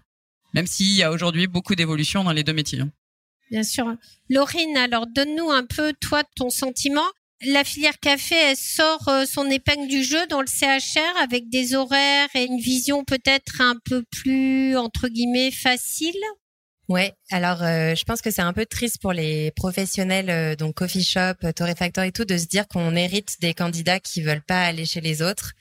[0.53, 2.81] Même s'il y a aujourd'hui beaucoup d'évolutions dans les deux métiers.
[2.81, 2.91] Hein.
[3.51, 3.95] Bien sûr.
[4.29, 7.05] Laurine, alors donne-nous un peu, toi, ton sentiment.
[7.45, 11.75] La filière café, elle sort euh, son épingle du jeu dans le CHR avec des
[11.75, 16.19] horaires et une vision peut-être un peu plus, entre guillemets, facile?
[16.89, 20.75] Ouais, alors euh, je pense que c'est un peu triste pour les professionnels, euh, donc
[20.75, 24.41] coffee shop, euh, torréfacteur et tout, de se dire qu'on hérite des candidats qui veulent
[24.41, 25.51] pas aller chez les autres.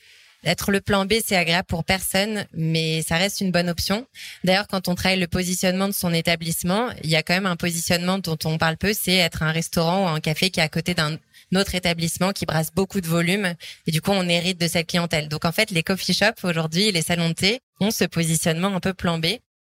[0.44, 4.06] Être le plan B, c'est agréable pour personne, mais ça reste une bonne option.
[4.44, 7.56] D'ailleurs, quand on travaille le positionnement de son établissement, il y a quand même un
[7.56, 10.68] positionnement dont on parle peu, c'est être un restaurant ou un café qui est à
[10.68, 11.18] côté d'un
[11.56, 13.54] autre établissement qui brasse beaucoup de volume
[13.88, 15.28] et du coup on hérite de cette clientèle.
[15.28, 18.80] Donc en fait les coffee shops aujourd'hui, les salons de thé ont ce positionnement un
[18.80, 19.26] peu plan B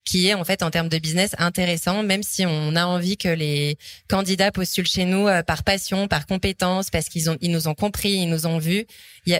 [0.10, 3.30] qui est en fait en termes de business intéressant, même si on a envie que
[3.30, 3.78] les
[4.10, 7.76] candidats postulent chez nous euh, par passion, par compétence, parce qu'ils ont, ils nous ont
[7.76, 8.88] compris, ils nous ont vus.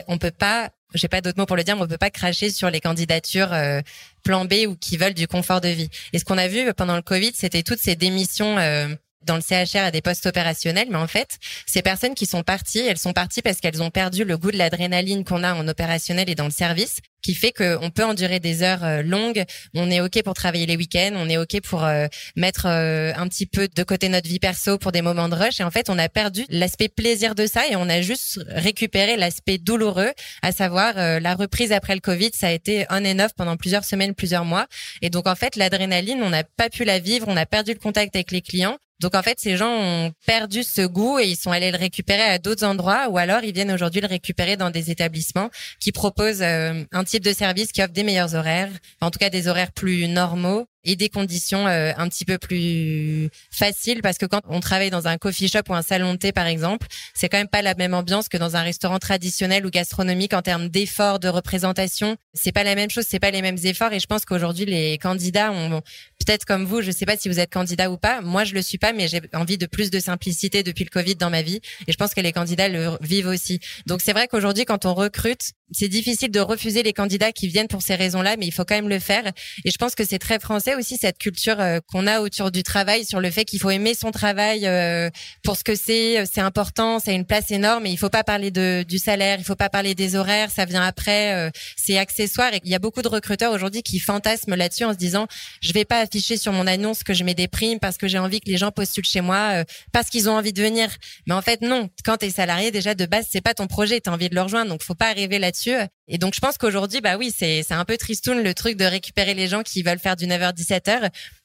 [0.06, 2.50] On peut pas, j'ai pas d'autres mots pour le dire, mais on peut pas cracher
[2.50, 3.80] sur les candidatures euh,
[4.22, 5.88] plan B ou qui veulent du confort de vie.
[6.12, 8.56] Et ce qu'on a vu pendant le Covid, c'était toutes ces démissions.
[8.58, 12.42] Euh, dans le CHR à des postes opérationnels, mais en fait, ces personnes qui sont
[12.42, 15.68] parties, elles sont parties parce qu'elles ont perdu le goût de l'adrénaline qu'on a en
[15.68, 19.44] opérationnel et dans le service, qui fait qu'on peut endurer des heures euh, longues.
[19.74, 22.06] On est ok pour travailler les week-ends, on est ok pour euh,
[22.36, 25.60] mettre euh, un petit peu de côté notre vie perso pour des moments de rush.
[25.60, 29.16] Et en fait, on a perdu l'aspect plaisir de ça et on a juste récupéré
[29.16, 30.10] l'aspect douloureux,
[30.42, 32.30] à savoir la reprise après le Covid.
[32.34, 34.66] Ça a été on and off pendant plusieurs semaines, plusieurs mois.
[35.02, 37.78] Et donc en fait, l'adrénaline, on n'a pas pu la vivre, on a perdu le
[37.78, 38.78] contact avec les clients.
[39.00, 42.22] Donc en fait, ces gens ont perdu ce goût et ils sont allés le récupérer
[42.22, 46.42] à d'autres endroits ou alors ils viennent aujourd'hui le récupérer dans des établissements qui proposent
[46.42, 49.72] euh, un type de service qui offre des meilleurs horaires, en tout cas des horaires
[49.72, 54.60] plus normaux et des conditions euh, un petit peu plus faciles parce que quand on
[54.60, 57.48] travaille dans un coffee shop ou un salon de thé par exemple, c'est quand même
[57.48, 61.28] pas la même ambiance que dans un restaurant traditionnel ou gastronomique en termes d'efforts de
[61.28, 62.16] représentation.
[62.34, 64.98] C'est pas la même chose, c'est pas les mêmes efforts et je pense qu'aujourd'hui les
[64.98, 65.82] candidats ont
[66.18, 68.20] peut-être comme vous, je sais pas si vous êtes candidat ou pas.
[68.20, 71.16] Moi je le suis pas mais j'ai envie de plus de simplicité depuis le Covid
[71.16, 73.60] dans ma vie et je pense que les candidats le vivent aussi.
[73.86, 77.68] Donc c'est vrai qu'aujourd'hui quand on recrute, c'est difficile de refuser les candidats qui viennent
[77.68, 79.24] pour ces raisons-là mais il faut quand même le faire
[79.64, 82.62] et je pense que c'est très français aussi cette culture euh, qu'on a autour du
[82.62, 85.10] travail, sur le fait qu'il faut aimer son travail euh,
[85.42, 86.20] pour ce que c'est.
[86.20, 87.86] Euh, c'est important, c'est une place énorme.
[87.86, 90.64] Et il faut pas parler de, du salaire, il faut pas parler des horaires, ça
[90.64, 91.50] vient après.
[91.76, 92.52] c'est accessoire.
[92.54, 95.26] Et il y a beaucoup de recruteurs aujourd'hui qui fantasment là-dessus en se disant
[95.60, 98.18] je vais pas afficher sur mon annonce que je mets des primes parce que j'ai
[98.18, 100.88] envie que les gens postulent chez moi parce qu'ils ont envie de venir.
[101.26, 101.88] Mais en fait non.
[102.04, 104.34] Quand tu es salarié déjà de base c'est pas ton projet, tu as envie de
[104.34, 104.70] le rejoindre.
[104.70, 105.59] Donc faut pas arriver là-dessus.
[106.08, 109.34] Et donc je pense qu'aujourd'hui bah oui c'est un peu tristoun le truc de récupérer
[109.34, 110.90] les gens qui veulent faire du 9h 17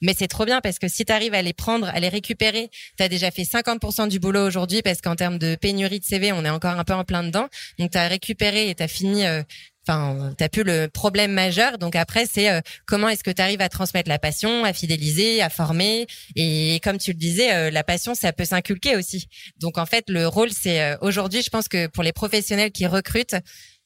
[0.01, 2.69] mais c'est trop bien parce que si tu arrives à les prendre, à les récupérer,
[2.97, 6.31] tu as déjà fait 50% du boulot aujourd'hui parce qu'en termes de pénurie de CV,
[6.31, 7.47] on est encore un peu en plein dedans.
[7.79, 9.43] Donc tu as récupéré et tu as fini euh,
[9.87, 11.77] enfin t'as plus le problème majeur.
[11.77, 15.41] Donc après c'est euh, comment est-ce que tu arrives à transmettre la passion à fidéliser
[15.41, 16.07] à former?
[16.35, 19.27] Et comme tu le disais euh, la passion ça peut s'inculquer aussi.
[19.59, 23.35] Donc en fait le rôle c'est aujourd'hui je pense que pour les professionnels qui recrutent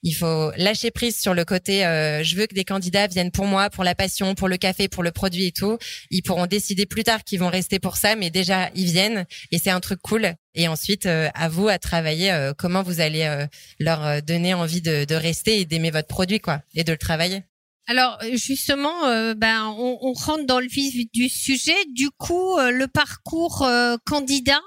[0.01, 3.45] il faut lâcher prise sur le côté euh, je veux que des candidats viennent pour
[3.45, 5.77] moi, pour la passion, pour le café, pour le produit et tout.
[6.09, 9.59] Ils pourront décider plus tard qu'ils vont rester pour ça, mais déjà ils viennent et
[9.59, 10.33] c'est un truc cool.
[10.55, 13.19] Et ensuite, euh, à vous à travailler euh, comment vous allez
[13.79, 17.43] leur donner envie de, de rester et d'aimer votre produit, quoi, et de le travailler.
[17.87, 21.75] Alors justement, ben on, on, rentre dans le vif du sujet.
[21.93, 23.67] Du coup, le parcours
[24.05, 24.61] candidat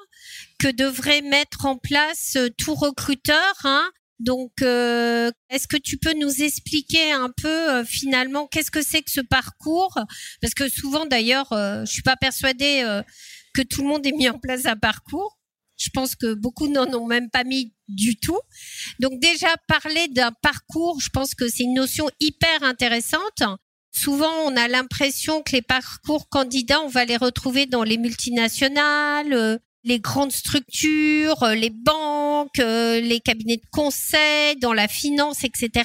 [0.58, 3.88] que devrait mettre en place tout recruteur, hein,
[4.22, 9.02] donc, euh, est-ce que tu peux nous expliquer un peu euh, finalement qu'est-ce que c'est
[9.02, 9.98] que ce parcours?
[10.40, 12.84] Parce que souvent, d'ailleurs, euh, je suis pas persuadée
[13.52, 15.38] que tout le monde ait mis en place un parcours.
[15.76, 18.38] Je pense que beaucoup n'en ont même pas mis du tout.
[19.00, 23.42] Donc déjà, parler d'un parcours, je pense que c'est une notion hyper intéressante.
[23.90, 29.60] Souvent, on a l'impression que les parcours candidats, on va les retrouver dans les multinationales,
[29.84, 32.11] les grandes structures, les banques,
[32.58, 35.84] euh, les cabinets de conseil, dans la finance, etc.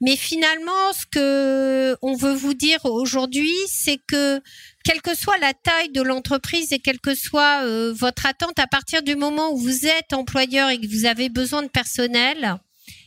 [0.00, 4.40] Mais finalement, ce que on veut vous dire aujourd'hui, c'est que
[4.84, 8.68] quelle que soit la taille de l'entreprise et quelle que soit euh, votre attente, à
[8.68, 12.58] partir du moment où vous êtes employeur et que vous avez besoin de personnel,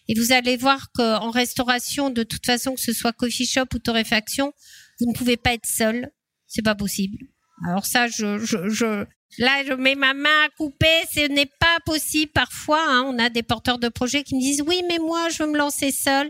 [0.10, 3.80] et vous allez voir qu'en restauration, de toute façon, que ce soit coffee shop ou
[3.80, 4.52] torréfaction,
[5.00, 6.12] vous ne pouvez pas être seul.
[6.48, 7.18] C'est pas possible.
[7.66, 9.06] Alors ça, je,
[9.38, 12.84] Là, je mets ma main à couper, ce n'est pas possible parfois.
[12.88, 13.04] Hein.
[13.08, 15.58] On a des porteurs de projets qui me disent oui, mais moi, je veux me
[15.58, 16.30] lancer seul.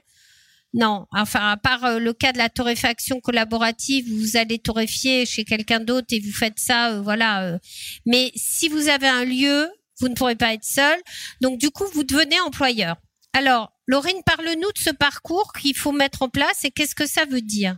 [0.74, 5.44] Non, enfin, à part euh, le cas de la torréfaction collaborative, vous allez torréfier chez
[5.44, 7.44] quelqu'un d'autre et vous faites ça, euh, voilà.
[7.44, 7.60] Euh.
[8.06, 10.98] Mais si vous avez un lieu, vous ne pourrez pas être seul.
[11.42, 12.96] Donc, du coup, vous devenez employeur.
[13.34, 17.26] Alors, Laurine, parle-nous de ce parcours qu'il faut mettre en place et qu'est-ce que ça
[17.26, 17.78] veut dire?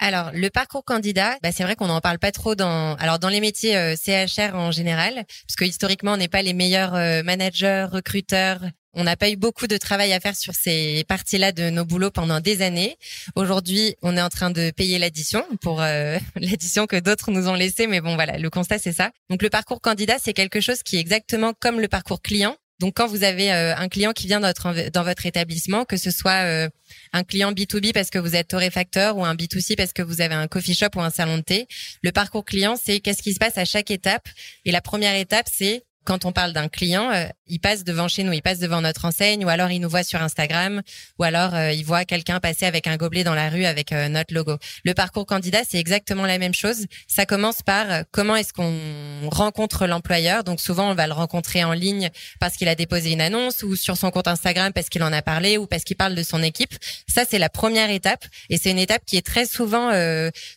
[0.00, 3.28] Alors, le parcours candidat, bah, c'est vrai qu'on n'en parle pas trop dans, alors dans
[3.28, 7.22] les métiers euh, CHR en général, parce que historiquement, on n'est pas les meilleurs euh,
[7.24, 8.60] managers, recruteurs.
[8.94, 12.10] On n'a pas eu beaucoup de travail à faire sur ces parties-là de nos boulots
[12.10, 12.96] pendant des années.
[13.34, 17.54] Aujourd'hui, on est en train de payer l'addition pour euh, l'addition que d'autres nous ont
[17.54, 19.10] laissée, mais bon, voilà, le constat c'est ça.
[19.30, 22.94] Donc, le parcours candidat, c'est quelque chose qui est exactement comme le parcours client, donc,
[22.94, 26.12] quand vous avez euh, un client qui vient dans votre, dans votre établissement, que ce
[26.12, 26.68] soit euh,
[27.12, 30.34] un client B2B parce que vous êtes torréfacteur ou un B2C parce que vous avez
[30.34, 31.66] un coffee shop ou un salon de thé,
[32.02, 34.28] le parcours client, c'est qu'est-ce qui se passe à chaque étape?
[34.64, 38.22] Et la première étape, c'est quand on parle d'un client, euh, il passe devant chez
[38.22, 40.80] nous, il passe devant notre enseigne, ou alors il nous voit sur Instagram,
[41.18, 44.08] ou alors euh, il voit quelqu'un passer avec un gobelet dans la rue avec euh,
[44.08, 44.56] notre logo.
[44.86, 46.86] Le parcours candidat, c'est exactement la même chose.
[47.08, 50.44] Ça commence par comment est-ce qu'on rencontre l'employeur?
[50.44, 52.08] Donc souvent, on va le rencontrer en ligne
[52.40, 55.20] parce qu'il a déposé une annonce, ou sur son compte Instagram parce qu'il en a
[55.20, 56.72] parlé, ou parce qu'il parle de son équipe.
[57.06, 59.90] Ça, c'est la première étape, et c'est une étape qui est très souvent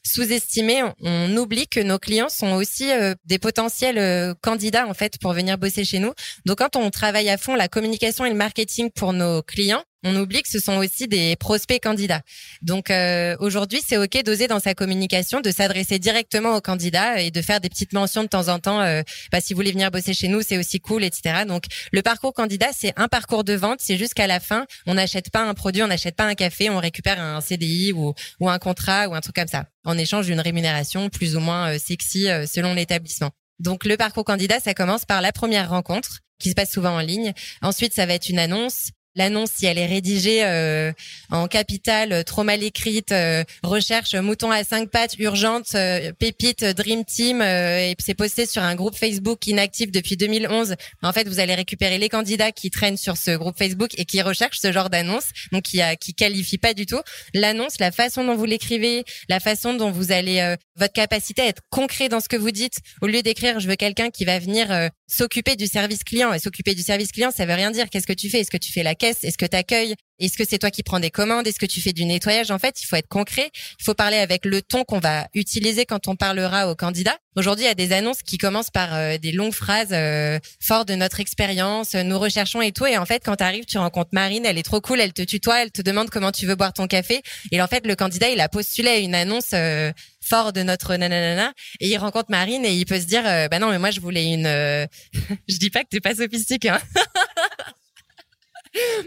[0.05, 0.81] sous-estimée.
[0.83, 2.89] On, on, oublie que nos clients sont aussi
[3.25, 6.13] des potentiels candidats en fait pour venir venir bosser chez nous.
[6.45, 10.15] Donc quand on travaille à fond la communication et le marketing pour nos clients, on
[10.15, 12.21] oublie que ce sont aussi des prospects candidats.
[12.61, 17.29] Donc euh, aujourd'hui, c'est ok d'oser dans sa communication, de s'adresser directement aux candidats et
[17.31, 18.81] de faire des petites mentions de temps en temps.
[18.81, 21.45] Euh, bah, si vous voulez venir bosser chez nous, c'est aussi cool, etc.
[21.47, 23.79] Donc le parcours candidat, c'est un parcours de vente.
[23.81, 26.79] C'est jusqu'à la fin, on n'achète pas un produit, on n'achète pas un café, on
[26.79, 31.09] récupère un CDI ou, un contrat ou un truc comme ça, en échange d'une rémunération
[31.09, 33.31] plus ou moins euh, sexy selon l'établissement.
[33.61, 36.99] Donc le parcours candidat, ça commence par la première rencontre qui se passe souvent en
[36.99, 37.33] ligne.
[37.61, 38.89] Ensuite, ça va être une annonce.
[39.15, 40.93] L'annonce, si elle est rédigée euh,
[41.31, 45.75] en capitale, euh, trop mal écrite, euh, recherche mouton à cinq pattes, urgente,
[46.17, 50.75] pépite, dream team, et c'est posté sur un groupe Facebook inactif depuis 2011.
[51.01, 54.21] En fait, vous allez récupérer les candidats qui traînent sur ce groupe Facebook et qui
[54.21, 57.01] recherchent ce genre d'annonce, donc qui a, qui qualifie pas du tout
[57.33, 61.61] l'annonce, la façon dont vous l'écrivez, la façon dont vous allez, votre capacité à être
[61.69, 64.89] concret dans ce que vous dites, au lieu d'écrire je veux quelqu'un qui va venir
[65.07, 67.89] s'occuper du service client et s'occuper du service client, ça veut rien dire.
[67.89, 68.39] Qu'est-ce que tu fais?
[68.39, 70.99] Est-ce que tu fais la est-ce que tu accueilles Est-ce que c'est toi qui prends
[70.99, 72.51] des commandes Est-ce que tu fais du nettoyage?
[72.51, 73.49] En fait, il faut être concret.
[73.79, 77.17] Il faut parler avec le ton qu'on va utiliser quand on parlera aux candidats.
[77.35, 80.87] Aujourd'hui, il y a des annonces qui commencent par euh, des longues phrases euh, fortes
[80.87, 82.85] de notre expérience, nous recherchons et tout.
[82.85, 85.21] Et en fait, quand tu arrives, tu rencontres Marine, elle est trop cool, elle te
[85.21, 87.21] tutoie, elle te demande comment tu veux boire ton café.
[87.51, 91.53] Et en fait, le candidat, il a postulé une annonce euh, fort de notre nanana
[91.79, 94.31] et il rencontre Marine et il peut se dire bah non mais moi je voulais
[94.31, 94.43] une
[95.49, 96.79] je dis pas que t'es pas sophistiqué hein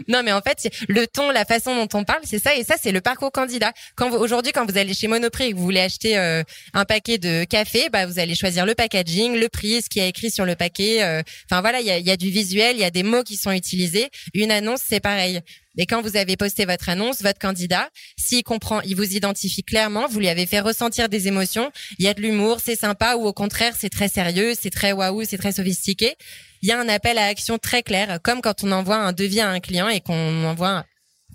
[0.07, 2.55] non, mais en fait, le ton, la façon dont on parle, c'est ça.
[2.55, 3.73] Et ça, c'est le parcours candidat.
[3.95, 7.17] Quand aujourd'hui, quand vous allez chez Monoprix et que vous voulez acheter euh, un paquet
[7.17, 10.45] de café, bah, vous allez choisir le packaging, le prix, ce qui est écrit sur
[10.45, 11.03] le paquet.
[11.03, 11.21] Euh.
[11.49, 13.37] Enfin voilà, il y a, y a du visuel, il y a des mots qui
[13.37, 14.09] sont utilisés.
[14.33, 15.41] Une annonce, c'est pareil.
[15.77, 20.07] Et quand vous avez posté votre annonce, votre candidat, s'il comprend, il vous identifie clairement,
[20.07, 23.25] vous lui avez fait ressentir des émotions, il y a de l'humour, c'est sympa, ou
[23.25, 26.15] au contraire, c'est très sérieux, c'est très waouh, c'est très sophistiqué.
[26.61, 29.41] Il y a un appel à action très clair, comme quand on envoie un devis
[29.41, 30.85] à un client et qu'on envoie,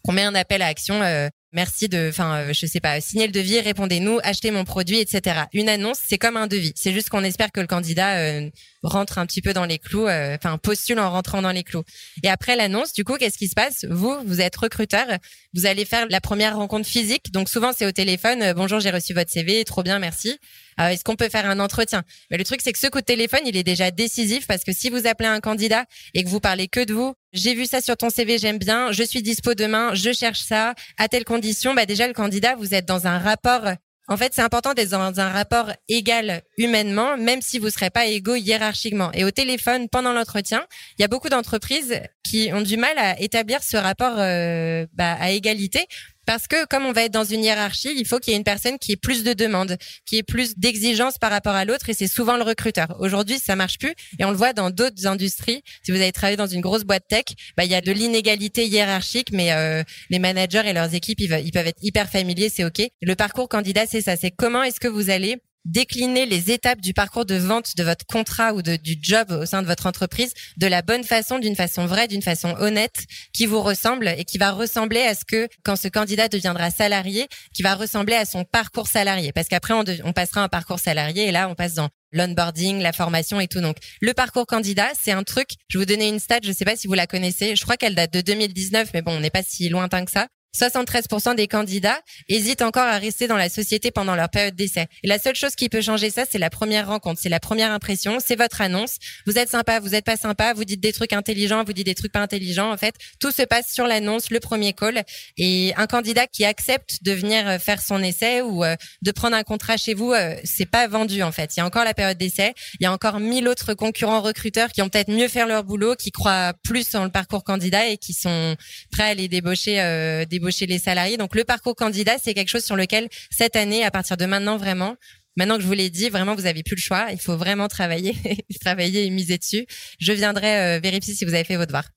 [0.03, 1.03] qu'on met un appel à action.
[1.03, 4.99] Euh, merci de, enfin, euh, je sais pas, signer le devis, répondez-nous, achetez mon produit,
[4.99, 5.43] etc.
[5.53, 6.73] Une annonce, c'est comme un devis.
[6.77, 8.51] C'est juste qu'on espère que le candidat euh,
[8.83, 11.85] rentre un petit peu dans les clous, euh, enfin postule en rentrant dans les clous.
[12.23, 13.85] Et après l'annonce, du coup, qu'est-ce qui se passe?
[13.91, 15.07] Vous, vous êtes recruteur,
[15.55, 17.33] vous allez faire la première rencontre physique.
[17.33, 18.53] Donc souvent c'est au téléphone.
[18.55, 20.39] bonjour, j'ai reçu votre CV, trop bien, merci.
[20.79, 22.03] Est-ce qu'on peut faire un entretien?
[22.31, 24.73] Mais le truc c'est que ce coup de téléphone, il est déjà décisif parce que
[24.73, 27.81] si vous appelez un candidat et que vous parlez que de vous, j'ai vu ça
[27.81, 31.75] sur ton CV, j'aime bien, je suis dispo demain, je cherche ça, à telle condition,
[31.75, 33.65] bah déjà le candidat, vous êtes dans un rapport
[34.11, 38.07] en fait, c'est important d'être dans un rapport égal humainement, même si vous serez pas
[38.07, 39.13] égaux hiérarchiquement.
[39.13, 40.67] Et au téléphone, pendant l'entretien,
[40.99, 45.17] il y a beaucoup d'entreprises qui ont du mal à établir ce rapport euh, bah,
[45.21, 45.87] à égalité
[46.27, 48.45] parce que comme on va être dans une hiérarchie, il faut qu'il y ait une
[48.45, 51.95] personne qui ait plus de demandes, qui ait plus d'exigences par rapport à l'autre, et
[51.95, 52.97] c'est souvent le recruteur.
[53.01, 55.63] Aujourd'hui, ça marche plus, et on le voit dans d'autres industries.
[55.83, 57.25] Si vous avez travaillé dans une grosse boîte tech,
[57.57, 61.33] bah il y a de l'inégalité hiérarchique, mais euh, les managers et leurs équipes, ils,
[61.45, 62.83] ils peuvent être hyper familiers, c'est ok.
[63.03, 64.17] Le parcours candidat, c'est ça.
[64.17, 68.07] C'est comment est-ce que vous allez décliner les étapes du parcours de vente de votre
[68.07, 71.57] contrat ou de, du job au sein de votre entreprise de la bonne façon, d'une
[71.57, 75.49] façon vraie, d'une façon honnête, qui vous ressemble et qui va ressembler à ce que,
[75.63, 79.33] quand ce candidat deviendra salarié, qui va ressembler à son parcours salarié.
[79.33, 83.41] Parce qu'après, on, passera un parcours salarié et là, on passe dans l'onboarding, la formation
[83.41, 83.61] et tout.
[83.61, 85.51] Donc, le parcours candidat, c'est un truc.
[85.69, 86.39] Je vais vous donner une stat.
[86.43, 87.55] Je ne sais pas si vous la connaissez.
[87.55, 90.27] Je crois qu'elle date de 2019, mais bon, on n'est pas si lointain que ça.
[90.57, 94.87] 73% des candidats hésitent encore à rester dans la société pendant leur période d'essai.
[95.03, 97.71] Et la seule chose qui peut changer ça, c'est la première rencontre, c'est la première
[97.71, 98.97] impression, c'est votre annonce.
[99.27, 101.95] Vous êtes sympa, vous êtes pas sympa, vous dites des trucs intelligents, vous dites des
[101.95, 102.73] trucs pas intelligents.
[102.73, 105.03] En fait, tout se passe sur l'annonce, le premier call.
[105.37, 109.37] Et un candidat qui accepte de venir euh, faire son essai ou euh, de prendre
[109.37, 111.57] un contrat chez vous, euh, c'est pas vendu en fait.
[111.57, 114.71] Il y a encore la période d'essai, il y a encore mille autres concurrents recruteurs
[114.71, 117.99] qui ont peut-être mieux faire leur boulot, qui croient plus dans le parcours candidat et
[117.99, 118.57] qui sont
[118.91, 119.81] prêts à les débaucher.
[119.81, 121.17] Euh, chez les salariés.
[121.17, 124.57] Donc le parcours candidat, c'est quelque chose sur lequel cette année, à partir de maintenant
[124.57, 124.97] vraiment,
[125.37, 127.09] maintenant que je vous l'ai dit, vraiment vous avez plus le choix.
[127.13, 128.17] Il faut vraiment travailler,
[128.61, 129.67] travailler et miser dessus.
[129.99, 131.89] Je viendrai euh, vérifier si vous avez fait votre devoir.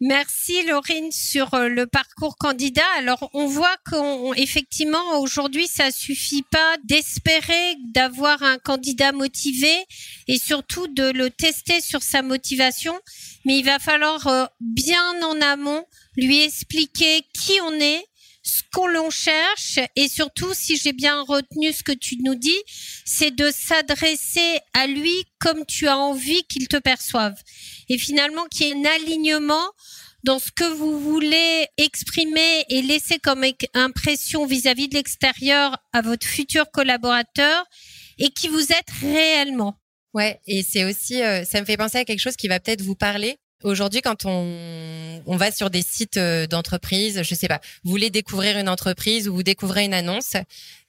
[0.00, 2.86] Merci Laurine sur euh, le parcours candidat.
[2.98, 9.72] Alors on voit qu'effectivement aujourd'hui ça suffit pas d'espérer d'avoir un candidat motivé
[10.28, 12.98] et surtout de le tester sur sa motivation,
[13.44, 15.84] mais il va falloir euh, bien en amont
[16.16, 18.04] lui expliquer qui on est,
[18.46, 22.62] ce qu'on cherche et surtout, si j'ai bien retenu ce que tu nous dis,
[23.04, 27.34] c'est de s'adresser à lui comme tu as envie qu'il te perçoive.
[27.88, 29.66] Et finalement, qu'il y ait un alignement
[30.24, 36.26] dans ce que vous voulez exprimer et laisser comme impression vis-à-vis de l'extérieur à votre
[36.26, 37.64] futur collaborateur
[38.18, 39.78] et qui vous êtes réellement.
[40.14, 42.80] Ouais, et c'est aussi, euh, ça me fait penser à quelque chose qui va peut-être
[42.80, 43.38] vous parler.
[43.62, 48.58] Aujourd'hui, quand on, va sur des sites euh, d'entreprise, je sais pas, vous voulez découvrir
[48.58, 50.34] une entreprise ou vous découvrez une annonce,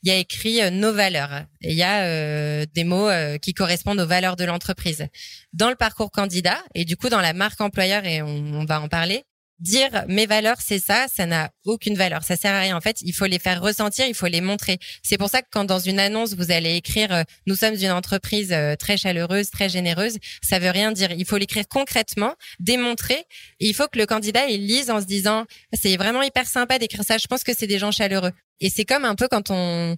[0.04, 1.46] il y a écrit euh, nos valeurs.
[1.62, 3.10] Et il y a euh, des mots
[3.42, 5.08] qui correspondent aux valeurs de l'entreprise.
[5.54, 8.90] Dans le parcours candidat et du coup dans la marque employeur et on, va en
[8.90, 9.24] parler,
[9.60, 12.78] dire mes valeurs c'est ça, ça n'a aucune valeur, ça sert à rien.
[12.78, 14.80] En fait, il faut les faire ressentir, il faut les montrer.
[15.04, 17.92] C'est pour ça que quand dans une annonce vous allez écrire euh, nous sommes une
[17.92, 21.12] entreprise euh, très chaleureuse, très généreuse, ça veut rien dire.
[21.12, 23.26] Il faut l'écrire concrètement, démontrer.
[23.60, 27.04] Il faut que le candidat il lise en se disant c'est vraiment hyper sympa d'écrire
[27.04, 27.18] ça.
[27.18, 28.32] Je pense que c'est des gens chaleureux.
[28.60, 29.96] Et c'est comme un peu quand on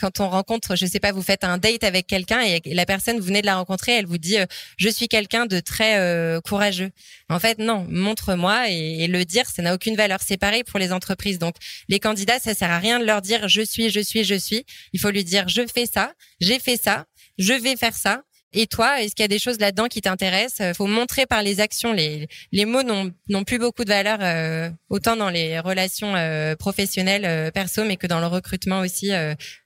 [0.00, 3.18] quand on rencontre, je sais pas, vous faites un date avec quelqu'un et la personne,
[3.18, 4.46] vous venez de la rencontrer, elle vous dit, euh,
[4.76, 6.90] je suis quelqu'un de très euh, courageux.
[7.28, 10.18] En fait, non, montre-moi et, le dire, ça n'a aucune valeur.
[10.24, 11.38] C'est pareil pour les entreprises.
[11.38, 11.56] Donc,
[11.88, 14.64] les candidats, ça sert à rien de leur dire, je suis, je suis, je suis.
[14.92, 17.06] Il faut lui dire, je fais ça, j'ai fait ça,
[17.38, 18.22] je vais faire ça.
[18.54, 20.60] Et toi, est-ce qu'il y a des choses là-dedans qui t'intéressent?
[20.60, 21.92] Euh, faut montrer par les actions.
[21.92, 27.52] Les, les mots n'ont plus beaucoup de valeur, euh, autant dans les relations euh, professionnelles,
[27.52, 29.10] perso, mais que dans le recrutement aussi.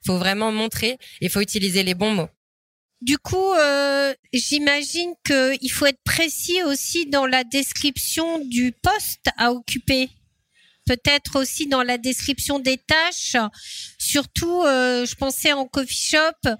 [0.05, 2.28] Faut vraiment montrer et faut utiliser les bons mots.
[3.01, 3.53] Du coup,
[4.33, 10.09] j'imagine qu'il faut être précis aussi dans la description du poste à occuper.
[10.87, 13.37] Peut-être aussi dans la description des tâches.
[13.99, 16.57] Surtout, je pensais en coffee shop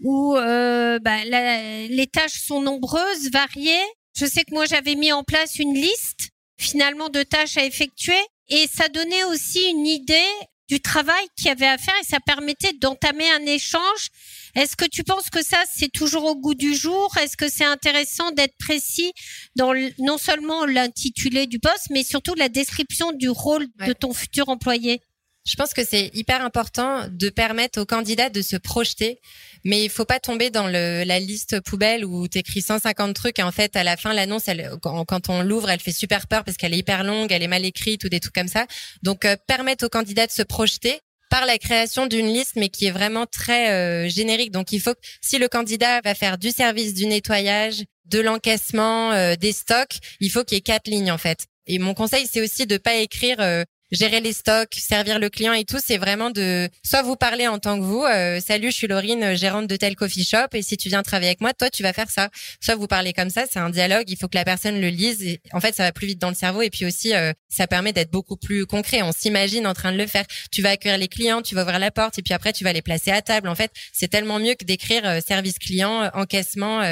[0.00, 3.84] où euh, bah, les tâches sont nombreuses, variées.
[4.16, 8.20] Je sais que moi j'avais mis en place une liste finalement de tâches à effectuer
[8.48, 10.30] et ça donnait aussi une idée
[10.68, 14.08] du travail qu'il y avait à faire et ça permettait d'entamer un échange.
[14.54, 17.14] Est-ce que tu penses que ça, c'est toujours au goût du jour?
[17.18, 19.12] Est-ce que c'est intéressant d'être précis
[19.54, 24.48] dans non seulement l'intitulé du poste, mais surtout la description du rôle de ton futur
[24.48, 25.00] employé?
[25.46, 29.20] Je pense que c'est hyper important de permettre aux candidats de se projeter,
[29.64, 33.38] mais il faut pas tomber dans le, la liste poubelle où tu écris 150 trucs
[33.38, 34.46] et en fait à la fin l'annonce,
[34.82, 37.64] quand, on l'ouvre, elle fait super peur parce qu'elle est hyper longue, elle est mal
[37.64, 38.66] écrite ou des trucs comme ça.
[39.02, 40.98] Donc euh, permettre aux candidats de se projeter
[41.30, 44.50] par la création d'une liste, mais qui est vraiment très euh, générique.
[44.50, 49.12] Donc il faut que si le candidat va faire du service, du nettoyage, de l'encaissement,
[49.12, 51.46] euh, des stocks, il faut qu'il y ait quatre lignes en fait.
[51.68, 53.38] Et mon conseil, c'est aussi de pas écrire
[53.90, 57.58] gérer les stocks, servir le client et tout, c'est vraiment de soit vous parler en
[57.58, 60.76] tant que vous, euh, salut, je suis Laurine, gérante de tel coffee shop et si
[60.76, 62.30] tu viens travailler avec moi, toi tu vas faire ça.
[62.60, 65.22] Soit vous parlez comme ça, c'est un dialogue, il faut que la personne le lise
[65.22, 67.66] et en fait ça va plus vite dans le cerveau et puis aussi euh, ça
[67.66, 70.24] permet d'être beaucoup plus concret, on s'imagine en train de le faire.
[70.50, 72.72] Tu vas accueillir les clients, tu vas ouvrir la porte et puis après tu vas
[72.72, 73.48] les placer à table.
[73.48, 76.82] En fait, c'est tellement mieux que d'écrire euh, service client, encaissement.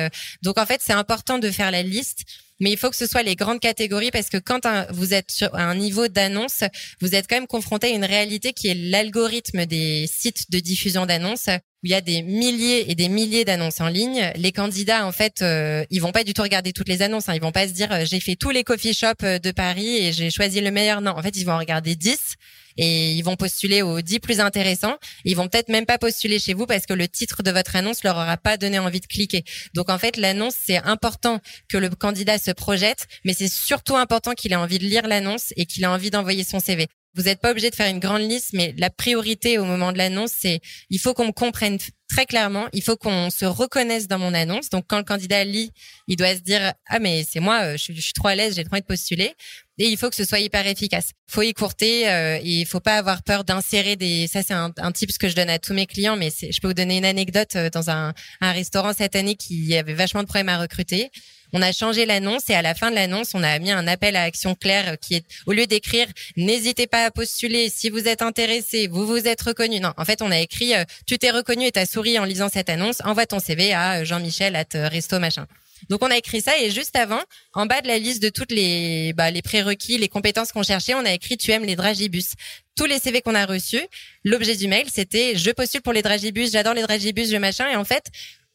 [0.43, 2.25] donc en fait, c'est important de faire la liste
[2.61, 5.55] mais il faut que ce soit les grandes catégories parce que quand vous êtes sur
[5.55, 6.65] un niveau d'annonce,
[7.01, 11.07] vous êtes quand même confronté à une réalité qui est l'algorithme des sites de diffusion
[11.07, 11.49] d'annonces
[11.85, 14.33] où il y a des milliers et des milliers d'annonces en ligne.
[14.37, 17.29] Les candidats, en fait, euh, ils vont pas du tout regarder toutes les annonces.
[17.29, 17.35] Hein.
[17.35, 19.99] Ils vont pas se dire euh, j'ai fait tous les coffee shops euh, de Paris
[19.99, 21.03] et j'ai choisi le meilleur.
[21.03, 22.37] Non, en fait, ils vont regarder 10
[22.79, 24.97] et ils vont postuler aux 10 plus intéressants.
[25.27, 28.03] Ils vont peut-être même pas postuler chez vous parce que le titre de votre annonce
[28.03, 29.45] leur aura pas donné envie de cliquer.
[29.75, 34.33] Donc en fait, l'annonce, c'est important que le candidat se projette, mais c'est surtout important
[34.33, 36.89] qu'il ait envie de lire l'annonce et qu'il ait envie d'envoyer son CV.
[37.15, 39.99] Vous n'êtes pas obligé de faire une grande liste, mais la priorité au moment de
[39.99, 40.61] l'annonce, c'est
[40.91, 44.69] il faut qu'on me comprenne très clairement, il faut qu'on se reconnaisse dans mon annonce.
[44.71, 45.73] Donc quand le candidat lit,
[46.09, 48.65] il doit se dire ah mais c'est moi, euh, je, suis trop à l'aise, j'ai
[48.65, 49.33] trop envie de postuler.
[49.79, 51.11] Et il faut que ce soit hyper efficace.
[51.29, 54.27] Faut écourter euh, et il faut pas avoir peur d'insérer des.
[54.27, 56.69] Ça c'est un, un ce que je donne à tous mes clients, mais je peux
[56.69, 60.29] vous donner une anecdote euh, dans un, un restaurant cette année qui avait vachement de
[60.29, 61.11] problèmes à recruter.
[61.57, 64.17] On a changé l'annonce et à la fin de l'annonce, on a mis un appel
[64.17, 68.23] à action clair qui est au lieu d'écrire n'hésitez pas à postuler si vous êtes
[68.23, 69.79] intéressé, vous vous êtes reconnu.
[69.79, 72.49] Non, en fait, on a écrit euh, tu t'es reconnu et t'as souri en lisant
[72.49, 75.47] cette annonce, envoie ton CV à euh, Jean-Michel at euh, resto machin.
[75.89, 78.51] Donc on a écrit ça et juste avant, en bas de la liste de toutes
[78.51, 82.33] les bah, les prérequis, les compétences qu'on cherchait, on a écrit tu aimes les dragibus.
[82.77, 83.87] Tous les CV qu'on a reçus,
[84.25, 87.77] l'objet du mail c'était je postule pour les dragibus, j'adore les dragibus, je machin et
[87.77, 88.11] en fait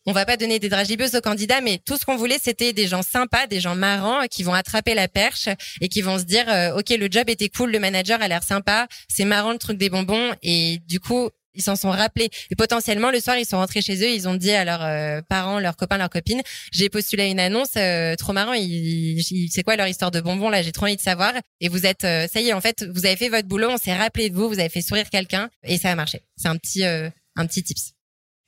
[0.10, 2.88] on va pas donner des dragibus aux candidats, mais tout ce qu'on voulait, c'était des
[2.88, 5.50] gens sympas, des gens marrants qui vont attraper la perche
[5.82, 8.42] et qui vont se dire, euh, ok, le job était cool, le manager a l'air
[8.42, 12.32] sympa, c'est marrant le truc des bonbons, et du coup, ils s'en sont rappelés.
[12.50, 15.22] Et potentiellement, le soir, ils sont rentrés chez eux, ils ont dit à leurs euh,
[15.30, 16.42] parents, leurs copains, leurs copines,
[16.72, 20.64] j'ai postulé à une annonce, euh, trop marrant, c'est quoi leur histoire de bonbons là,
[20.64, 21.34] j'ai trop envie de savoir.
[21.62, 23.96] Et vous êtes, ça y est, en fait, vous avez fait votre boulot, on s'est
[23.96, 26.24] rappelé de vous, vous avez fait sourire quelqu'un, et ça a marché.
[26.36, 27.94] C'est un petit, un petit tips.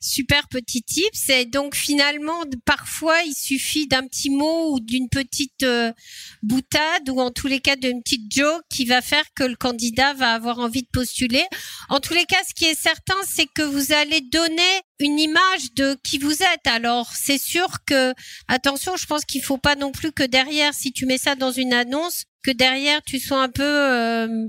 [0.04, 1.10] Super petit tip.
[1.12, 5.92] C'est donc finalement parfois il suffit d'un petit mot ou d'une petite euh,
[6.42, 10.12] boutade ou en tous les cas d'une petite joke qui va faire que le candidat
[10.14, 11.44] va avoir envie de postuler.
[11.88, 15.72] En tous les cas, ce qui est certain, c'est que vous allez donner une image
[15.76, 16.66] de qui vous êtes.
[16.66, 18.12] Alors c'est sûr que
[18.48, 21.52] attention, je pense qu'il faut pas non plus que derrière, si tu mets ça dans
[21.52, 24.48] une annonce, que derrière tu sois un peu euh,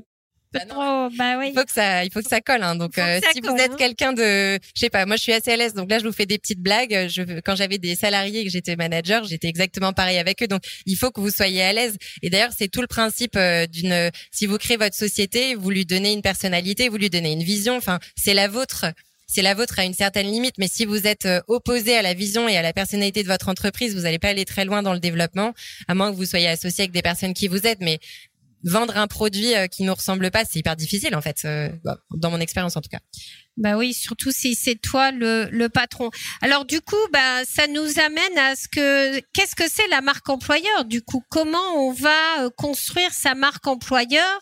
[0.53, 1.09] peu Bah trop.
[1.17, 1.49] Bah oui.
[1.49, 2.63] Il faut que ça, il faut que ça colle.
[2.63, 2.75] Hein.
[2.75, 3.75] Donc, euh, ça si colle, vous êtes hein.
[3.77, 5.73] quelqu'un de, je sais pas, moi je suis assez à l'aise.
[5.73, 7.07] Donc là, je vous fais des petites blagues.
[7.09, 10.47] Je, quand j'avais des salariés et que j'étais manager, j'étais exactement pareil avec eux.
[10.47, 11.97] Donc, il faut que vous soyez à l'aise.
[12.21, 14.11] Et d'ailleurs, c'est tout le principe euh, d'une.
[14.31, 17.75] Si vous créez votre société, vous lui donnez une personnalité, vous lui donnez une vision.
[17.75, 18.85] Enfin, c'est la vôtre.
[19.25, 22.13] C'est la vôtre à une certaine limite, mais si vous êtes euh, opposé à la
[22.13, 24.93] vision et à la personnalité de votre entreprise, vous n'allez pas aller très loin dans
[24.93, 25.53] le développement,
[25.87, 27.81] à moins que vous soyez associé avec des personnes qui vous aident.
[27.81, 27.99] Mais
[28.63, 31.97] vendre un produit euh, qui nous ressemble pas, c'est hyper difficile en fait, euh, bah,
[32.15, 32.99] dans mon expérience en tout cas.
[33.55, 36.09] Bah oui, surtout si c'est toi le, le patron.
[36.41, 40.27] Alors du coup, bah ça nous amène à ce que qu'est-ce que c'est la marque
[40.27, 44.39] employeur Du coup, comment on va euh, construire sa marque employeur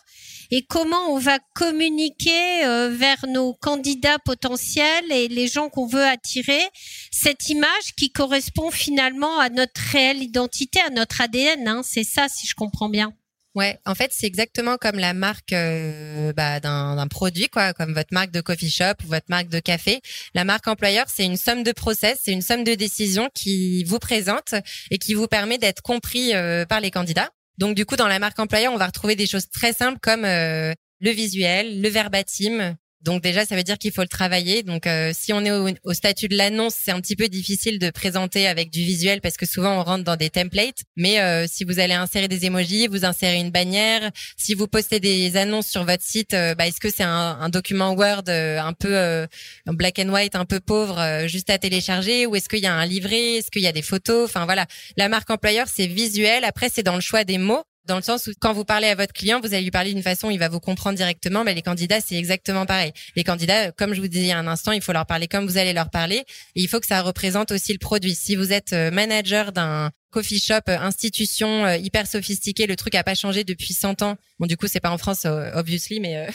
[0.50, 6.06] et comment on va communiquer euh, vers nos candidats potentiels et les gens qu'on veut
[6.06, 6.62] attirer?
[7.10, 11.68] Cette image qui correspond finalement à notre réelle identité, à notre ADN.
[11.68, 13.12] Hein, c'est ça, si je comprends bien.
[13.54, 18.12] Ouais, en fait, c'est exactement comme la marque euh, bah, d'un produit, quoi, comme votre
[18.12, 20.00] marque de coffee shop ou votre marque de café.
[20.34, 23.98] La marque employeur, c'est une somme de process, c'est une somme de décisions qui vous
[23.98, 24.54] présente
[24.90, 27.28] et qui vous permet d'être compris euh, par les candidats.
[27.58, 30.24] Donc, du coup, dans la marque employeur, on va retrouver des choses très simples comme
[30.24, 32.74] euh, le visuel, le verbatim.
[33.02, 34.62] Donc déjà, ça veut dire qu'il faut le travailler.
[34.62, 37.78] Donc euh, si on est au, au statut de l'annonce, c'est un petit peu difficile
[37.78, 40.82] de présenter avec du visuel parce que souvent on rentre dans des templates.
[40.96, 44.10] Mais euh, si vous allez insérer des emojis, vous insérez une bannière.
[44.36, 47.48] Si vous postez des annonces sur votre site, euh, bah, est-ce que c'est un, un
[47.48, 49.26] document Word euh, un peu euh,
[49.66, 52.86] black and white, un peu pauvre, juste à télécharger, ou est-ce qu'il y a un
[52.86, 54.28] livret, est-ce qu'il y a des photos?
[54.28, 56.44] Enfin voilà, la marque employeur c'est visuel.
[56.44, 57.64] Après c'est dans le choix des mots.
[57.84, 60.02] Dans le sens où quand vous parlez à votre client, vous allez lui parler d'une
[60.02, 61.42] façon, il va vous comprendre directement.
[61.42, 62.92] Mais les candidats, c'est exactement pareil.
[63.16, 65.26] Les candidats, comme je vous disais il y a un instant, il faut leur parler
[65.26, 66.24] comme vous allez leur parler.
[66.54, 68.14] Et il faut que ça représente aussi le produit.
[68.14, 72.94] Si vous êtes euh, manager d'un coffee shop, euh, institution euh, hyper sophistiquée, le truc
[72.94, 74.16] a pas changé depuis 100 ans.
[74.38, 76.30] Bon, du coup, c'est pas en France, euh, obviously, mais euh,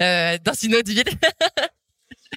[0.02, 1.04] euh, dans une autre ville.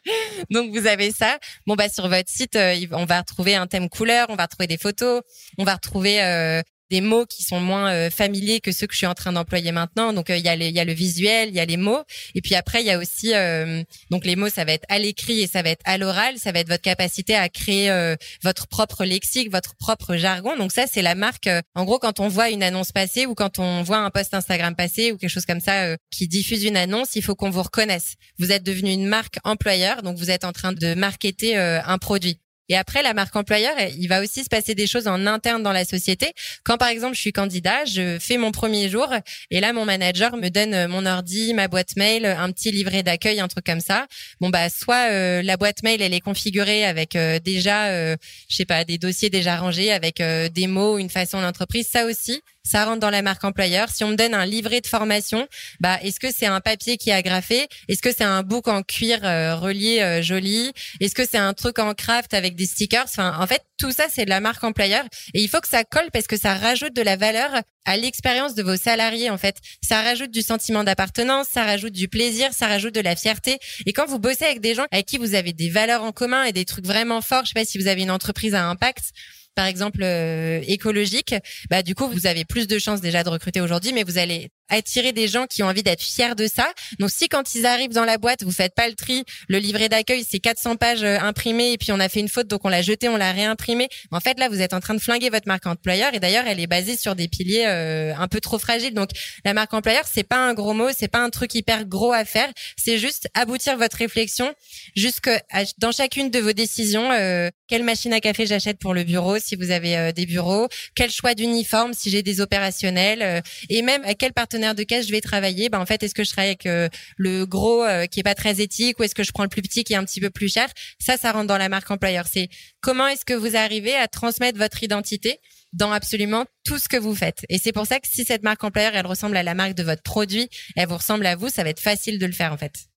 [0.50, 1.38] Donc vous avez ça.
[1.68, 4.68] Bon bah sur votre site, euh, on va retrouver un thème couleur, on va retrouver
[4.68, 5.22] des photos,
[5.58, 8.98] on va retrouver euh, des mots qui sont moins euh, familiers que ceux que je
[9.00, 10.14] suis en train d'employer maintenant.
[10.14, 12.04] Donc euh, il y les- il y a le visuel, il y a les mots,
[12.36, 15.00] et puis après il y a aussi euh, donc les mots ça va être à
[15.00, 18.16] l'écrit et ça va être à l'oral, ça va être votre capacité à créer euh,
[18.44, 20.56] votre propre lexique, votre propre jargon.
[20.58, 21.48] Donc ça c'est la marque.
[21.48, 24.34] euh, en gros quand on voit une annonce passer ou quand on voit un post
[24.34, 27.50] Instagram passer ou quelque chose comme ça euh, qui diffuse une annonce, il faut qu'on
[27.50, 28.16] vous reconnaisse.
[28.40, 31.98] Vous êtes devenu une marque employeur, donc vous êtes en train de marketer euh, un
[31.98, 32.40] produit.
[32.70, 35.74] Et après, la marque employeur, il va aussi se passer des choses en interne dans
[35.74, 36.34] la société.
[36.64, 39.12] Quand, par exemple, je suis candidat, je fais mon premier jour
[39.50, 43.04] et là, mon manager me donne euh, mon ordi, ma boîte mail, un petit livret
[43.04, 44.08] d'accueil, un truc comme ça.
[44.40, 48.16] Bon, bah, soit euh, la boîte mail, elle est configurée avec euh, déjà, euh,
[48.50, 51.88] je sais pas, des dossiers déjà rangés avec euh, des mots, une façon d'entreprise.
[51.88, 53.90] Ça aussi, ça rentre dans la marque employeur.
[53.90, 55.48] Si on me donne un livret de formation,
[55.80, 57.68] bah, est-ce que c'est un papier qui est agrafé?
[57.88, 60.72] Est-ce que c'est un book en cuir euh, relié euh, joli?
[61.00, 63.06] Est-ce que c'est un truc en craft avec des stickers?
[63.06, 65.04] Enfin, en fait, tout ça, c'est de la marque employeur.
[65.34, 67.50] Et il faut que ça colle parce que ça rajoute de la valeur
[67.86, 69.58] à l'expérience de vos salariés, en fait.
[69.82, 73.58] Ça rajoute du sentiment d'appartenance, ça rajoute du plaisir, ça rajoute de la fierté.
[73.88, 76.44] Et quand vous bossez avec des gens avec qui vous avez des valeurs en commun
[76.44, 79.12] et des trucs vraiment forts, je sais pas si vous avez une entreprise à impact,
[79.60, 81.36] par exemple euh, écologique,
[81.70, 84.52] bah du coup vous avez plus de chances déjà de recruter aujourd'hui, mais vous allez
[84.70, 86.72] attirer des gens qui ont envie d'être fiers de ça.
[87.00, 89.90] Donc si quand ils arrivent dans la boîte, vous faites pas le tri, le livret
[89.90, 92.70] d'accueil c'est 400 pages euh, imprimées et puis on a fait une faute donc on
[92.70, 93.88] l'a jeté, on l'a réimprimé.
[94.12, 96.60] En fait là vous êtes en train de flinguer votre marque employeur et d'ailleurs elle
[96.60, 98.94] est basée sur des piliers euh, un peu trop fragiles.
[98.94, 99.10] Donc
[99.46, 102.26] la marque employeur c'est pas un gros mot, c'est pas un truc hyper gros à
[102.26, 104.54] faire, c'est juste aboutir votre réflexion
[104.96, 107.12] jusque à- dans chacune de vos décisions.
[107.12, 110.68] euh, quelle machine à café j'achète pour le bureau si vous avez euh, des bureaux,
[110.96, 115.08] quel choix d'uniforme si j'ai des opérationnels euh, et même à quel partenaire de caisse
[115.08, 115.70] je vais travailler.
[115.70, 118.36] Ben en fait, est-ce que je travaille avec euh, le gros euh, qui est pas
[118.36, 120.30] très éthique ou est-ce que je prends le plus petit qui est un petit peu
[120.30, 120.68] plus cher?
[121.00, 122.26] Ça, ça rentre dans la marque employeur.
[122.32, 122.50] C'est
[122.82, 125.40] comment est-ce que vous arrivez à transmettre votre identité
[125.74, 127.46] dans absolument tout ce que vous faites?
[127.50, 129.84] Et c'est pour ça que si cette marque employeur, elle ressemble à la marque de
[129.84, 132.58] votre produit, elle vous ressemble à vous, ça va être facile de le faire en
[132.58, 132.90] fait.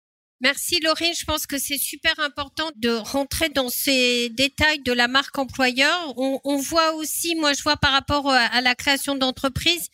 [0.42, 5.06] Merci Laurie, je pense que c'est super important de rentrer dans ces détails de la
[5.06, 6.14] marque employeur.
[6.16, 9.86] On, on voit aussi, moi je vois par rapport à, à la création d'entreprise,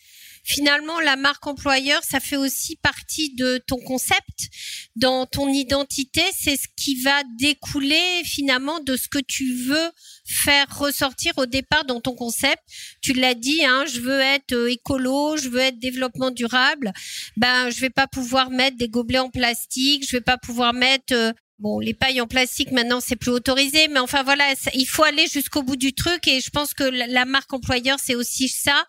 [0.49, 4.49] finalement la marque employeur, ça fait aussi partie de ton concept,
[4.97, 9.91] dans ton identité, c'est ce qui va découler finalement de ce que tu veux
[10.25, 12.63] faire ressortir au départ dans ton concept.
[13.01, 16.93] Tu l'as dit, hein, je veux être euh, écolo, je veux être développement durable
[17.37, 21.13] ben je vais pas pouvoir mettre des gobelets en plastique, je vais pas pouvoir mettre
[21.15, 24.45] euh, Bon, les pailles en plastique maintenant c'est plus autorisé, mais enfin voilà,
[24.75, 28.15] il faut aller jusqu'au bout du truc et je pense que la marque employeur c'est
[28.15, 28.87] aussi ça.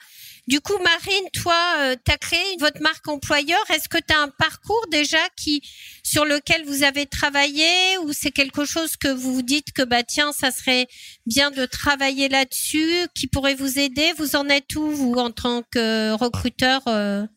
[0.50, 3.60] Du coup, Marine, toi, euh, tu as créé votre marque employeur.
[3.70, 5.62] Est-ce que tu as un parcours déjà qui
[6.02, 10.02] sur lequel vous avez travaillé ou c'est quelque chose que vous vous dites que bah
[10.02, 10.88] tiens, ça serait
[11.28, 14.12] bien de travailler là-dessus, qui pourrait vous aider?
[14.18, 17.28] Vous en êtes où vous en tant que recruteur euh?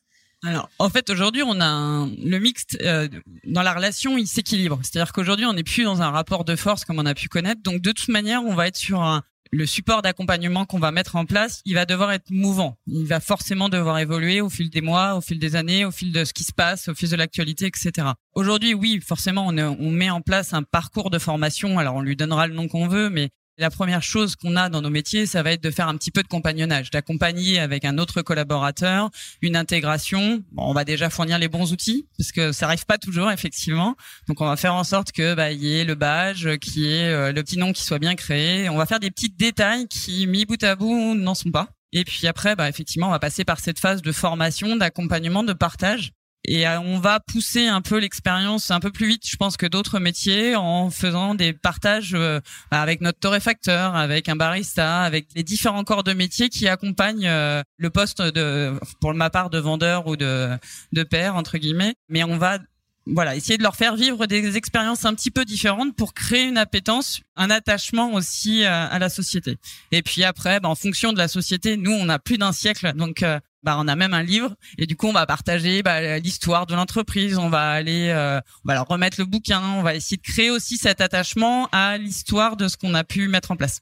[0.43, 3.09] Alors, en fait, aujourd'hui, on a un, le mixte euh,
[3.45, 4.81] dans la relation, il s'équilibre.
[4.83, 7.61] C'est-à-dire qu'aujourd'hui, on n'est plus dans un rapport de force comme on a pu connaître.
[7.63, 11.15] Donc, de toute manière, on va être sur un, le support d'accompagnement qu'on va mettre
[11.15, 12.79] en place, il va devoir être mouvant.
[12.87, 16.11] Il va forcément devoir évoluer au fil des mois, au fil des années, au fil
[16.11, 18.09] de ce qui se passe, au fil de l'actualité, etc.
[18.35, 21.79] Aujourd'hui, oui, forcément, on, met en place un parcours de formation.
[21.79, 23.29] Alors, on lui donnera le nom qu'on veut, mais
[23.59, 26.11] la première chose qu'on a dans nos métiers, ça va être de faire un petit
[26.11, 29.11] peu de compagnonnage, d'accompagner avec un autre collaborateur,
[29.43, 30.43] une intégration.
[30.57, 33.97] on va déjà fournir les bons outils parce que ça arrive pas toujours effectivement.
[34.27, 37.33] Donc on va faire en sorte que bah y ait le badge, qui ait euh,
[37.33, 38.69] le petit nom qui soit bien créé.
[38.69, 41.69] On va faire des petits détails qui mis bout à bout n'en sont pas.
[41.93, 45.53] Et puis après, bah effectivement, on va passer par cette phase de formation, d'accompagnement, de
[45.53, 46.13] partage
[46.45, 49.67] et euh, on va pousser un peu l'expérience un peu plus vite, je pense, que
[49.67, 52.41] d'autres métiers en faisant des partages euh,
[52.71, 57.63] avec notre torréfacteur, avec un barista, avec les différents corps de métiers qui accompagnent euh,
[57.77, 60.51] le poste de, pour ma part, de vendeur ou de,
[60.93, 61.95] de père, entre guillemets.
[62.09, 62.59] Mais on va
[63.07, 66.59] voilà, essayer de leur faire vivre des expériences un petit peu différentes pour créer une
[66.59, 69.57] appétence, un attachement aussi à, la société.
[69.91, 72.93] Et puis après, bah, en fonction de la société, nous, on a plus d'un siècle,
[72.95, 73.25] donc
[73.63, 76.75] bah on a même un livre et du coup on va partager bah, l'histoire de
[76.75, 77.39] l'entreprise.
[77.39, 79.63] On va aller euh, on va leur remettre le bouquin.
[79.77, 83.29] On va essayer de créer aussi cet attachement à l'histoire de ce qu'on a pu
[83.29, 83.81] mettre en place.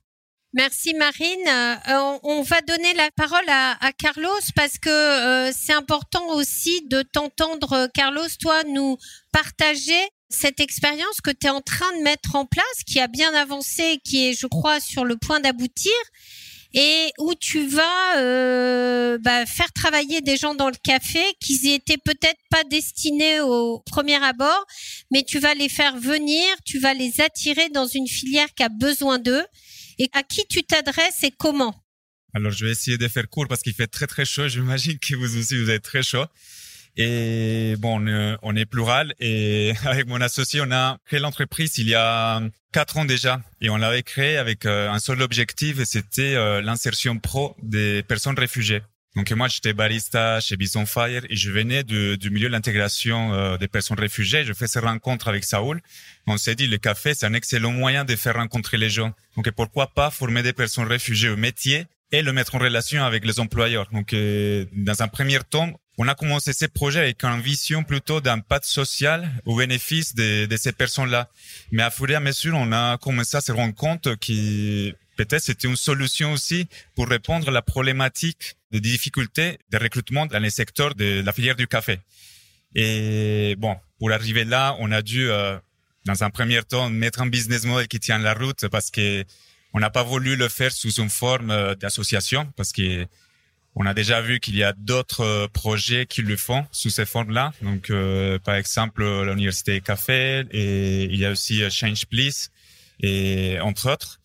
[0.52, 1.48] Merci Marine.
[1.48, 6.84] Euh, on va donner la parole à, à Carlos parce que euh, c'est important aussi
[6.88, 8.98] de t'entendre, Carlos, toi, nous
[9.32, 13.32] partager cette expérience que tu es en train de mettre en place, qui a bien
[13.34, 15.92] avancé, qui est, je crois, sur le point d'aboutir
[16.74, 21.98] et où tu vas euh, bah, faire travailler des gens dans le café qui étaient
[21.98, 24.66] peut-être pas destinés au premier abord,
[25.10, 28.68] mais tu vas les faire venir, tu vas les attirer dans une filière qui a
[28.68, 29.44] besoin d'eux.
[29.98, 31.74] Et à qui tu t'adresses et comment?
[32.32, 34.48] Alors je vais essayer de faire court parce qu'il fait très très chaud.
[34.48, 36.24] J'imagine que vous aussi vous êtes très chaud.
[36.96, 38.04] Et bon,
[38.42, 42.96] on est plural et avec mon associé, on a créé l'entreprise il y a quatre
[42.98, 47.18] ans déjà et on l'avait créé avec euh, un seul objectif et c'était euh, l'insertion
[47.18, 48.82] pro des personnes réfugiées.
[49.16, 53.34] Donc moi, j'étais barista chez Bison Fire et je venais du, du milieu de l'intégration
[53.34, 54.44] euh, des personnes réfugiées.
[54.44, 55.80] Je fais ces rencontres avec Saoul.
[56.28, 59.12] On s'est dit, le café, c'est un excellent moyen de faire rencontrer les gens.
[59.36, 63.24] Donc pourquoi pas former des personnes réfugiées au métier et le mettre en relation avec
[63.24, 63.88] les employeurs.
[63.92, 65.72] Donc, dans un premier temps,
[66.02, 70.72] on a commencé ces projets avec une vision plutôt d'impact social au bénéfice de, ces
[70.72, 71.28] personnes-là.
[71.72, 75.42] Mais à fur et à mesure, on a commencé à se rendre compte que peut-être
[75.42, 80.48] c'était une solution aussi pour répondre à la problématique de difficultés de recrutement dans les
[80.48, 81.98] secteurs de la filière du café.
[82.74, 85.58] Et bon, pour arriver là, on a dû, euh,
[86.06, 89.22] dans un premier temps, mettre un business model qui tient la route parce que
[89.74, 93.06] on n'a pas voulu le faire sous une forme euh, d'association parce que
[93.76, 97.06] on a déjà vu qu'il y a d'autres euh, projets qui le font sous ces
[97.06, 97.52] formes-là.
[97.62, 102.50] Donc, euh, par exemple, l'université Café et il y a aussi euh, Change Please
[103.00, 104.20] et entre autres.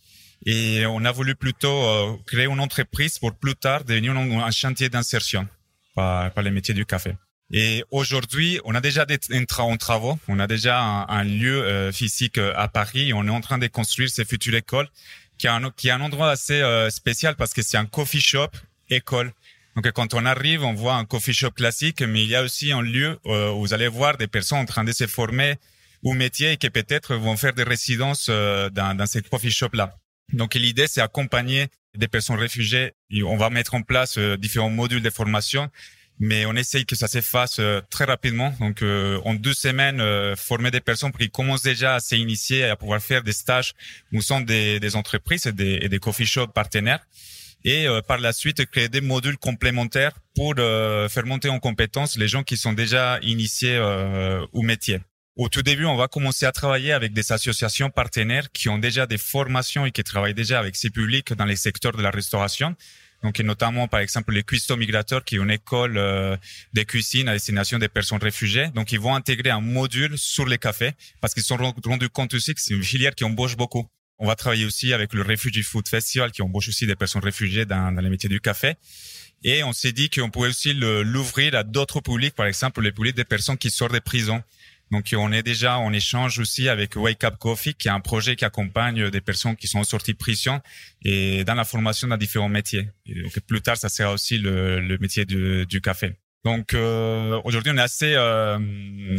[0.47, 5.47] Et on a voulu plutôt créer une entreprise pour plus tard devenir un, chantier d'insertion
[5.95, 7.13] par, les métiers du café.
[7.51, 9.17] Et aujourd'hui, on a déjà des
[9.57, 13.11] en travaux, on a déjà un, lieu physique à Paris.
[13.11, 14.87] on est en train de construire ces futures écoles,
[15.39, 18.51] qui est un, qui est un endroit assez spécial parce que c'est un coffee shop
[18.89, 19.31] école.
[19.75, 22.71] Donc quand on arrive, on voit un coffee shop classique, mais il y a aussi
[22.71, 25.55] un lieu euh, où vous allez voir des personnes en train de se former
[26.01, 29.97] au métier et qui peut-être vont faire des résidences euh, dans, dans ces coffee shop-là.
[30.31, 32.93] Donc l'idée, c'est accompagner des personnes réfugiées.
[33.25, 35.69] On va mettre en place euh, différents modules de formation,
[36.19, 37.59] mais on essaye que ça s'efface
[37.89, 38.55] très rapidement.
[38.61, 40.01] Donc en deux semaines,
[40.37, 43.73] former des personnes pour qu'ils commencent déjà à s'initier et à pouvoir faire des stages
[44.13, 47.05] où sont des, des entreprises et des, et des coffee shops partenaires
[47.65, 52.15] et euh, par la suite créer des modules complémentaires pour euh, faire monter en compétence
[52.15, 54.99] les gens qui sont déjà initiés euh, au métier.
[55.35, 59.05] Au tout début, on va commencer à travailler avec des associations partenaires qui ont déjà
[59.05, 62.73] des formations et qui travaillent déjà avec ces publics dans les secteurs de la restauration.
[63.21, 66.37] Donc, notamment, par exemple, les cuistots migrateurs, qui est une école euh,
[66.73, 68.67] de cuisine à destination des personnes réfugiées.
[68.75, 72.33] Donc, ils vont intégrer un module sur les cafés parce qu'ils se sont rendus compte
[72.33, 73.89] aussi que c'est une filière qui embauche beaucoup.
[74.17, 77.65] On va travailler aussi avec le Refugee Food Festival qui embauche aussi des personnes réfugiées
[77.65, 78.75] dans, dans les métiers du café.
[79.43, 83.15] Et on s'est dit qu'on pouvait aussi l'ouvrir à d'autres publics, par exemple les publics
[83.15, 84.41] des personnes qui sortent des prisons.
[84.91, 88.35] Donc on est déjà en échange aussi avec Wake Up Coffee, qui est un projet
[88.35, 90.61] qui accompagne des personnes qui sont sorties de prison
[91.03, 92.87] et dans la formation dans différents métiers.
[93.07, 96.13] Et plus tard, ça sera aussi le, le métier du, du café.
[96.43, 98.59] Donc euh, aujourd'hui, on est assez euh,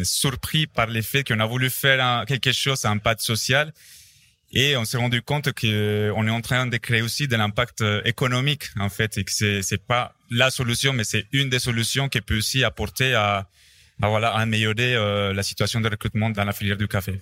[0.04, 3.72] surpris par le fait qu'on a voulu faire quelque chose à impact social
[4.52, 8.00] et on s'est rendu compte qu'on est en train de créer aussi de l'impact euh,
[8.04, 12.08] économique en fait et que c'est c'est pas la solution, mais c'est une des solutions
[12.08, 13.48] qui peut aussi apporter à,
[14.00, 17.20] voilà améliorer euh, la situation de recrutement dans la filière du café.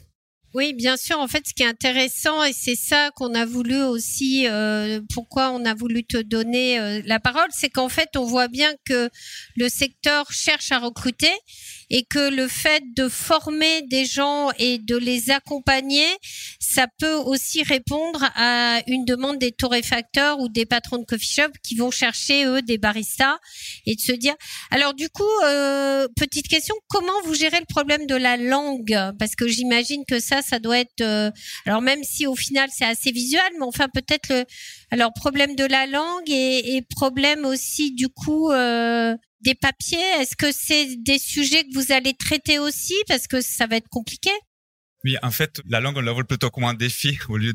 [0.54, 1.18] Oui, bien sûr.
[1.18, 5.50] En fait, ce qui est intéressant, et c'est ça qu'on a voulu aussi, euh, pourquoi
[5.50, 9.10] on a voulu te donner la parole, c'est qu'en fait, on voit bien que
[9.56, 11.32] le secteur cherche à recruter
[11.90, 16.06] et que le fait de former des gens et de les accompagner,
[16.58, 21.52] ça peut aussi répondre à une demande des torréfacteurs ou des patrons de coffee shop
[21.62, 23.38] qui vont chercher eux des baristas
[23.86, 24.34] et de se dire.
[24.70, 28.96] Alors du coup, euh, petite question, comment vous gérez le problème de la langue?
[29.18, 31.00] Parce que j'imagine que ça, ça doit être.
[31.00, 31.30] Euh,
[31.66, 34.44] alors même si au final c'est assez visuel, mais enfin peut-être le.
[34.90, 40.36] Alors problème de la langue et, et problème aussi du coup euh, des papiers Est-ce
[40.36, 42.94] que c'est des sujets que vous allez traiter aussi?
[43.06, 44.30] Parce que ça va être compliqué
[45.04, 47.52] Oui, en fait, la langue, on la voit plutôt comme un défi au lieu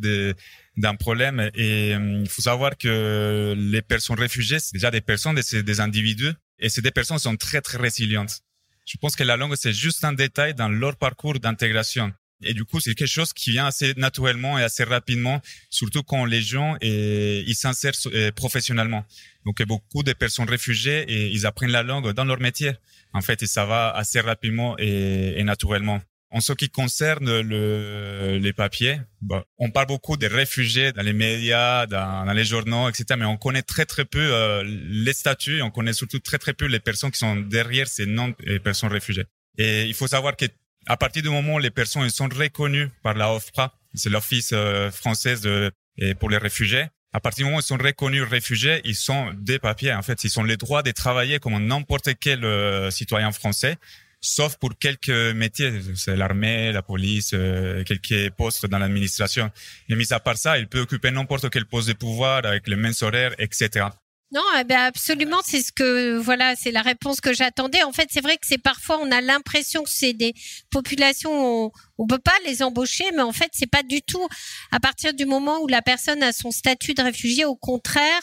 [0.77, 1.51] d'un problème.
[1.55, 5.79] Et euh, il faut savoir que les personnes réfugiées, c'est déjà des personnes, c'est des
[5.81, 6.33] individus.
[6.59, 8.41] Et ces des personnes sont très, très résilientes.
[8.85, 12.11] Je pense que la langue, c'est juste un détail dans leur parcours d'intégration.
[12.43, 16.25] Et du coup, c'est quelque chose qui vient assez naturellement et assez rapidement, surtout quand
[16.25, 19.05] les gens et, ils s'insèrent euh, professionnellement.
[19.45, 22.71] Donc, beaucoup de personnes réfugiées et ils apprennent la langue dans leur métier.
[23.13, 26.01] En fait, et ça va assez rapidement et, et naturellement.
[26.31, 31.13] En ce qui concerne le, les papiers, bon, on parle beaucoup des réfugiés dans les
[31.13, 33.05] médias, dans, les journaux, etc.
[33.17, 35.63] Mais on connaît très très peu euh, les statuts.
[35.63, 38.91] On connaît surtout très très peu les personnes qui sont derrière ces noms de personnes
[38.91, 39.25] réfugiées.
[39.57, 40.45] Et il faut savoir que
[40.89, 44.89] à partir du moment où les personnes sont reconnues par la OFPRA, c'est l'Office euh,
[44.89, 48.81] française de, et pour les réfugiés, à partir du moment où ils sont reconnus réfugiés,
[48.85, 49.93] ils sont des papiers.
[49.93, 53.77] En fait, ils ont les droits de travailler comme n'importe quel euh, citoyen français,
[54.19, 59.51] sauf pour quelques métiers, c'est l'armée, la police, euh, quelques postes dans l'administration.
[59.89, 62.75] Et mis à part ça, ils peuvent occuper n'importe quel poste de pouvoir avec les
[62.75, 63.85] mêmes horaires, etc.
[64.31, 67.81] Non, eh absolument, c'est ce que voilà, c'est la réponse que j'attendais.
[67.81, 70.35] En fait, c'est vrai que c'est parfois on a l'impression que c'est des
[70.69, 74.27] populations on, on peut pas les embaucher, mais en fait c'est pas du tout.
[74.71, 78.21] À partir du moment où la personne a son statut de réfugié, au contraire,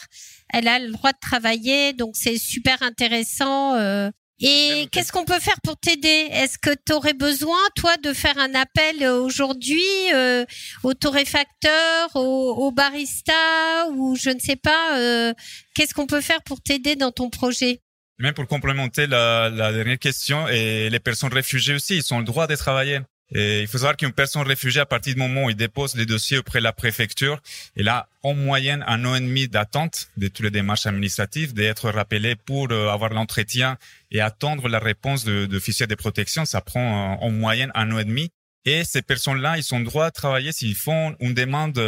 [0.53, 3.75] elle a le droit de travailler, donc c'est super intéressant.
[3.75, 4.09] Euh,
[4.39, 6.27] et qu'est-ce qu'on peut faire pour t'aider?
[6.31, 9.81] Est-ce que tu aurais besoin, toi, de faire un appel euh, aujourd'hui
[10.13, 10.45] euh,
[10.83, 15.33] aux torréfacteurs, aux, aux baristas ou je ne sais pas euh,
[15.73, 17.81] Qu'est-ce qu'on peut faire pour t'aider dans ton projet?
[18.19, 22.25] Même pour complémenter la, la, dernière question, et les personnes réfugiées aussi, ils ont le
[22.25, 22.99] droit de travailler.
[23.33, 26.05] Et il faut savoir qu'une personne réfugiée, à partir du moment où il dépose les
[26.05, 27.41] dossiers auprès de la préfecture,
[27.75, 31.89] elle a en moyenne un an et demi d'attente de toutes les démarches administratives, d'être
[31.89, 33.77] rappelée pour euh, avoir l'entretien
[34.11, 36.45] et attendre la réponse de, de de protection.
[36.45, 38.31] Ça prend euh, en moyenne un an et demi.
[38.63, 41.79] Et ces personnes-là, ils ont droit à travailler s'ils font une demande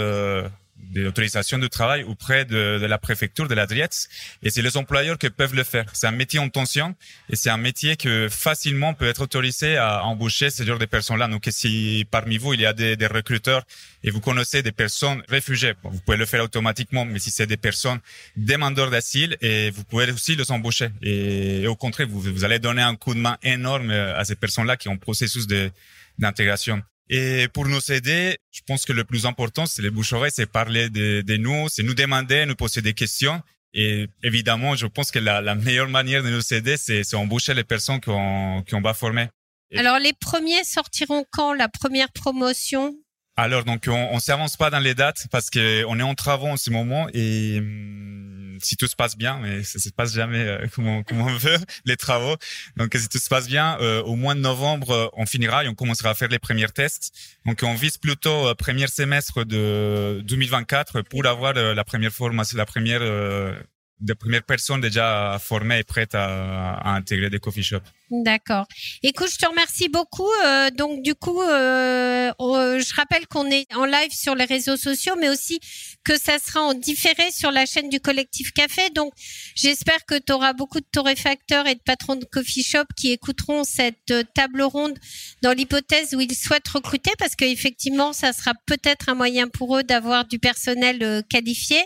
[0.91, 4.09] des autorisations de travail auprès de, de la préfecture de la Drietz.
[4.43, 5.85] Et c'est les employeurs qui peuvent le faire.
[5.93, 6.95] C'est un métier en tension
[7.29, 11.27] et c'est un métier que facilement peut être autorisé à embaucher ce genre de personnes-là.
[11.27, 13.63] Donc, si parmi vous, il y a des, des recruteurs
[14.03, 17.57] et vous connaissez des personnes réfugiées, vous pouvez le faire automatiquement, mais si c'est des
[17.57, 17.99] personnes
[18.37, 20.89] demandeurs d'asile, et vous pouvez aussi les embaucher.
[21.01, 24.77] Et, au contraire, vous, vous allez donner un coup de main énorme à ces personnes-là
[24.77, 25.71] qui ont processus de,
[26.17, 26.81] d'intégration.
[27.09, 30.89] Et pour nous aider, je pense que le plus important, c'est les bouche c'est parler
[30.89, 33.41] de, de nous, c'est nous demander, nous poser des questions.
[33.73, 37.63] Et évidemment, je pense que la, la meilleure manière de nous aider, c'est embaucher les
[37.63, 39.27] personnes qu'on qu'on va former.
[39.71, 41.53] Et Alors, les premiers sortiront quand?
[41.53, 42.95] La première promotion?
[43.41, 46.47] Alors, donc, on, on s'avance pas dans les dates parce que on est en travaux
[46.47, 50.39] en ce moment et hum, si tout se passe bien, mais ça se passe jamais
[50.45, 52.35] euh, comme, on, comme on veut, les travaux.
[52.75, 55.69] Donc, si tout se passe bien, euh, au mois de novembre, euh, on finira et
[55.69, 57.13] on commencera à faire les premiers tests.
[57.45, 62.57] Donc, on vise plutôt euh, premier semestre de 2024 pour avoir euh, la première formation,
[62.57, 63.01] la première
[63.99, 67.83] des premières personnes déjà formées et prêtes à, à intégrer des coffee shops.
[68.11, 68.65] D'accord.
[69.03, 70.29] Écoute, je te remercie beaucoup.
[70.43, 75.13] Euh, donc du coup, euh, je rappelle qu'on est en live sur les réseaux sociaux,
[75.19, 75.59] mais aussi
[76.03, 78.89] que ça sera en différé sur la chaîne du collectif Café.
[78.95, 79.13] Donc
[79.55, 83.63] j'espère que tu auras beaucoup de torréfacteurs et de patrons de coffee shop qui écouteront
[83.63, 84.97] cette euh, table ronde
[85.43, 89.83] dans l'hypothèse où ils souhaitent recruter, parce qu'effectivement, ça sera peut-être un moyen pour eux
[89.83, 91.77] d'avoir du personnel euh, qualifié.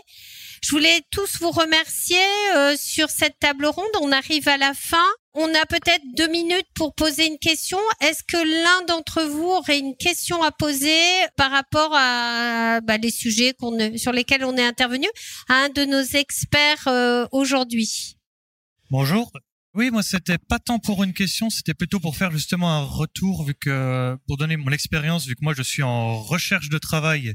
[0.64, 2.24] Je voulais tous vous remercier
[2.56, 3.86] euh, sur cette table ronde.
[4.02, 5.06] On arrive à la fin.
[5.34, 7.78] On a peut-être deux minutes pour poser une question.
[8.00, 11.02] Est-ce que l'un d'entre vous aurait une question à poser
[11.36, 15.08] par rapport à bah, les sujets qu'on sur lesquels on est intervenu
[15.50, 18.16] à un de nos experts euh, aujourd'hui?
[18.90, 19.34] Bonjour.
[19.74, 23.44] Oui, moi c'était pas tant pour une question, c'était plutôt pour faire justement un retour
[23.44, 27.34] vu que pour donner mon expérience vu que moi je suis en recherche de travail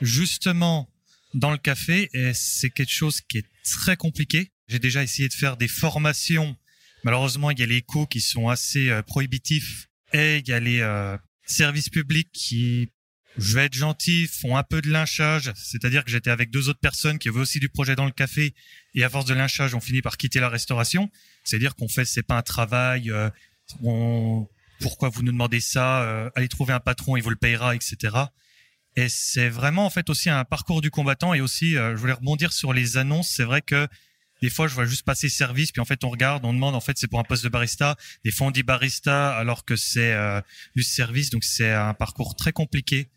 [0.00, 0.88] justement
[1.34, 4.50] dans le café et c'est quelque chose qui est très compliqué.
[4.68, 6.56] J'ai déjà essayé de faire des formations
[7.04, 10.60] Malheureusement, il y a les coûts qui sont assez euh, prohibitifs et il y a
[10.60, 12.88] les euh, services publics qui,
[13.36, 15.52] je vais être gentil, font un peu de lynchage.
[15.54, 18.54] C'est-à-dire que j'étais avec deux autres personnes qui avaient aussi du projet dans le café
[18.94, 21.10] et à force de lynchage, on finit par quitter la restauration.
[21.44, 23.10] C'est-à-dire qu'on fait, c'est pas un travail.
[23.10, 23.28] Euh,
[24.80, 28.16] pourquoi vous nous demandez ça Allez trouver un patron, il vous le payera, etc.
[28.96, 32.52] Et c'est vraiment en fait aussi un parcours du combattant et aussi, je voulais rebondir
[32.52, 33.28] sur les annonces.
[33.28, 33.88] C'est vrai que
[34.44, 36.80] des fois, je vois juste passer service, puis en fait, on regarde, on demande, en
[36.80, 37.96] fait, c'est pour un poste de barista.
[38.26, 40.38] Des fois, on dit barista alors que c'est euh,
[40.76, 43.08] du service, donc c'est un parcours très compliqué.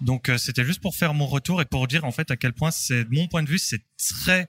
[0.00, 2.52] Donc, euh, c'était juste pour faire mon retour et pour dire en fait à quel
[2.52, 4.48] point c'est, mon point de vue, c'est très,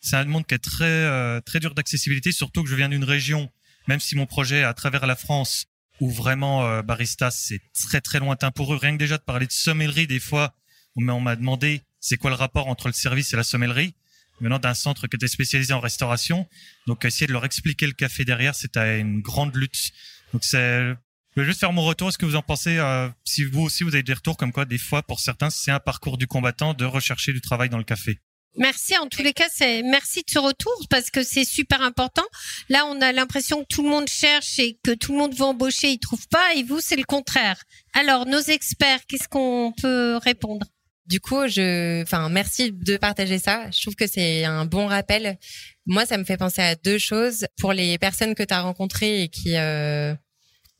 [0.00, 3.04] c'est un monde qui est très euh, très dur d'accessibilité, surtout que je viens d'une
[3.04, 3.50] région,
[3.86, 5.66] même si mon projet à travers la France,
[6.00, 8.76] où vraiment euh, barista c'est très très lointain pour eux.
[8.76, 10.54] Rien que déjà de parler de sommellerie, des fois,
[10.96, 13.94] on m'a demandé c'est quoi le rapport entre le service et la sommellerie?
[14.40, 16.46] Venant d'un centre qui était spécialisé en restauration.
[16.86, 19.92] Donc essayer de leur expliquer le café derrière, c'était une grande lutte.
[20.32, 20.94] Donc c'est
[21.34, 22.08] je vais juste faire mon retour.
[22.08, 24.64] Est-ce que vous en pensez euh, Si vous aussi vous avez des retours comme quoi
[24.64, 27.84] des fois pour certains c'est un parcours du combattant de rechercher du travail dans le
[27.84, 28.20] café?
[28.56, 28.96] Merci.
[28.96, 32.24] En tous les cas, c'est merci de ce retour parce que c'est super important.
[32.68, 35.44] Là, on a l'impression que tout le monde cherche et que tout le monde veut
[35.44, 36.54] embaucher, ils trouvent pas.
[36.54, 37.62] Et vous, c'est le contraire.
[37.94, 40.66] Alors, nos experts, qu'est-ce qu'on peut répondre?
[41.06, 43.70] Du coup, je, enfin, merci de partager ça.
[43.70, 45.38] Je trouve que c'est un bon rappel.
[45.86, 47.46] Moi, ça me fait penser à deux choses.
[47.58, 50.14] Pour les personnes que tu as rencontrées et qui, euh,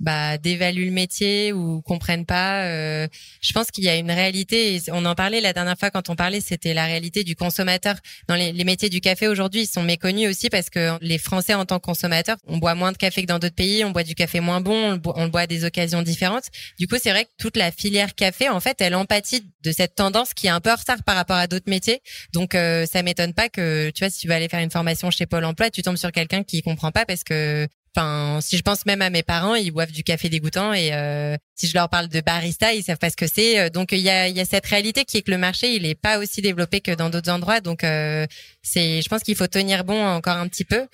[0.01, 2.65] bah, dévaluent le métier ou comprennent pas.
[2.65, 3.09] Euh,
[3.41, 4.81] je pense qu'il y a une réalité.
[4.89, 7.97] on en parlait la dernière fois quand on parlait, c'était la réalité du consommateur.
[8.29, 11.65] Dans les, métiers du café aujourd'hui, ils sont méconnus aussi parce que les Français en
[11.65, 14.15] tant que consommateurs, on boit moins de café que dans d'autres pays, on boit du
[14.15, 16.45] café moins bon, on, on le boit à des occasions différentes.
[16.79, 19.95] Du coup, c'est vrai que toute la filière café, en fait, elle empathie de cette
[19.95, 22.03] tendance qui est un peu en retard par rapport à d'autres métiers.
[22.33, 25.11] Donc, euh, ça m'étonne pas que, tu vois, si tu vas aller faire une formation
[25.11, 28.63] chez Pôle Emploi, tu tombes sur quelqu'un qui comprend pas parce que Enfin, si je
[28.63, 31.89] pense même à mes parents, ils boivent du café dégoûtant et euh, si je leur
[31.89, 33.59] parle de barista, ils savent pas ce que c'est.
[33.59, 35.87] Euh, donc il y a, y a cette réalité qui est que le marché, il
[35.87, 37.63] est pas aussi développé que dans d'autres endroits.
[37.63, 38.27] Donc euh,
[38.63, 40.87] c'est, je pense qu'il faut tenir bon encore un petit peu.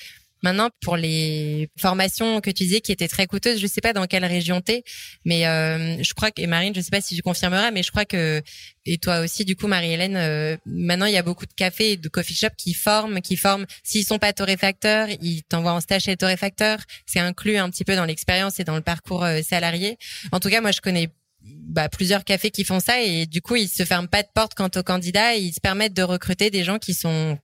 [0.42, 4.06] Maintenant, pour les formations que tu disais qui étaient très coûteuses, je sais pas dans
[4.06, 4.82] quelle région t'es,
[5.24, 7.90] mais euh, je crois que et Marine, je sais pas si tu confirmeras, mais je
[7.90, 8.42] crois que
[8.84, 11.96] et toi aussi, du coup, Marie-Hélène, euh, maintenant il y a beaucoup de cafés et
[11.96, 13.66] de coffee shops qui forment, qui forment.
[13.84, 16.78] S'ils sont pas torréfacteurs, ils t'envoient en stage chez torréfacteur.
[17.06, 19.98] C'est inclus un petit peu dans l'expérience et dans le parcours euh, salarié.
[20.32, 21.10] En tout cas, moi, je connais
[21.44, 24.54] bah, plusieurs cafés qui font ça et du coup ils se ferment pas de porte
[24.54, 27.36] quant aux candidats et ils se permettent de recruter des gens qui sont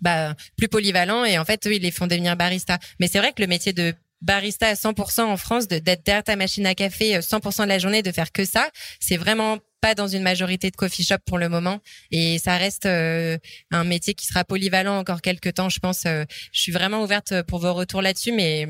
[0.00, 2.78] bah, plus polyvalent et en fait, eux, ils les font devenir barista.
[3.00, 6.36] Mais c'est vrai que le métier de barista à 100% en France, d'être derrière ta
[6.36, 8.70] machine à café 100% euh, de la journée, de faire que ça,
[9.00, 11.80] c'est vraiment pas dans une majorité de coffee shop pour le moment.
[12.10, 13.38] Et ça reste euh,
[13.70, 17.42] un métier qui sera polyvalent encore quelques temps je pense euh, je suis vraiment ouverte
[17.42, 18.66] pour vos retours là-dessus mais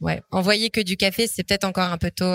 [0.00, 2.32] ouais envoyer que du café c'est peut-être encore un peu tôt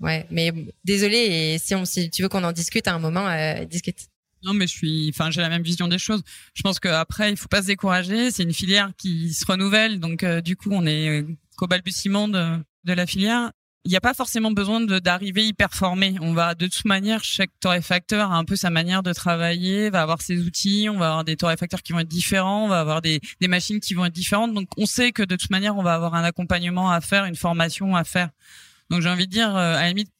[0.00, 0.26] ouais.
[0.30, 0.52] Mais
[0.84, 3.28] désolé et si on si tu veux qu'on en discute à un moment
[3.64, 3.98] discute
[4.44, 6.22] non, mais je suis, enfin, j'ai la même vision des choses.
[6.54, 8.30] Je pense qu'après, il faut pas se décourager.
[8.30, 11.26] C'est une filière qui se renouvelle, donc euh, du coup, on est euh,
[11.56, 13.52] qu'au balbutiement de, de la filière.
[13.86, 16.14] Il n'y a pas forcément besoin d'arriver hyper formé.
[16.20, 20.02] On va de toute manière, chaque torréfacteur a un peu sa manière de travailler, va
[20.02, 20.88] avoir ses outils.
[20.90, 23.80] On va avoir des torréfacteurs qui vont être différents, on va avoir des, des machines
[23.80, 24.52] qui vont être différentes.
[24.52, 27.36] Donc, on sait que de toute manière, on va avoir un accompagnement à faire, une
[27.36, 28.28] formation à faire.
[28.90, 30.10] Donc, j'ai envie de dire, euh, à la limite,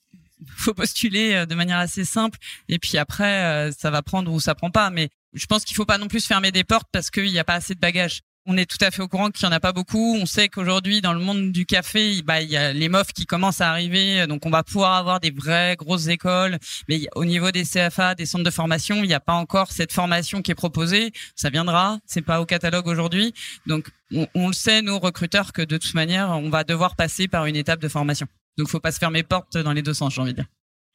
[0.56, 2.38] faut postuler euh, de manière assez simple
[2.68, 5.76] et puis après euh, ça va prendre ou ça prend pas mais je pense qu'il
[5.76, 8.20] faut pas non plus fermer des portes parce qu'il n'y a pas assez de bagages
[8.46, 10.16] on est tout à fait au courant qu'il y en a pas beaucoup.
[10.16, 13.26] On sait qu'aujourd'hui, dans le monde du café, bah, il y a les MOF qui
[13.26, 14.26] commencent à arriver.
[14.26, 16.58] Donc, on va pouvoir avoir des vraies grosses écoles.
[16.88, 19.92] Mais au niveau des CFA, des centres de formation, il n'y a pas encore cette
[19.92, 21.12] formation qui est proposée.
[21.36, 21.98] Ça viendra.
[22.06, 23.34] C'est pas au catalogue aujourd'hui.
[23.66, 27.28] Donc, on, on, le sait, nous, recruteurs, que de toute manière, on va devoir passer
[27.28, 28.26] par une étape de formation.
[28.60, 30.46] Donc, faut pas se fermer porte dans les deux sens, j'ai envie de dire.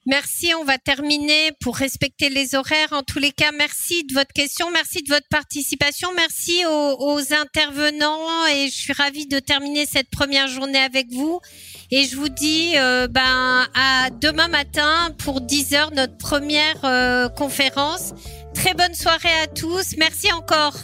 [0.08, 2.90] Merci, on va terminer pour respecter les horaires.
[2.94, 8.46] En tous les cas, merci de votre question, merci de votre participation, merci aux, intervenants
[8.54, 11.42] et je suis ravie de terminer cette première journée avec vous.
[11.90, 18.14] Et je vous dis euh, ben, à demain matin pour 10h, notre première euh, conférence.
[18.54, 20.76] Très bonne soirée à tous, merci encore.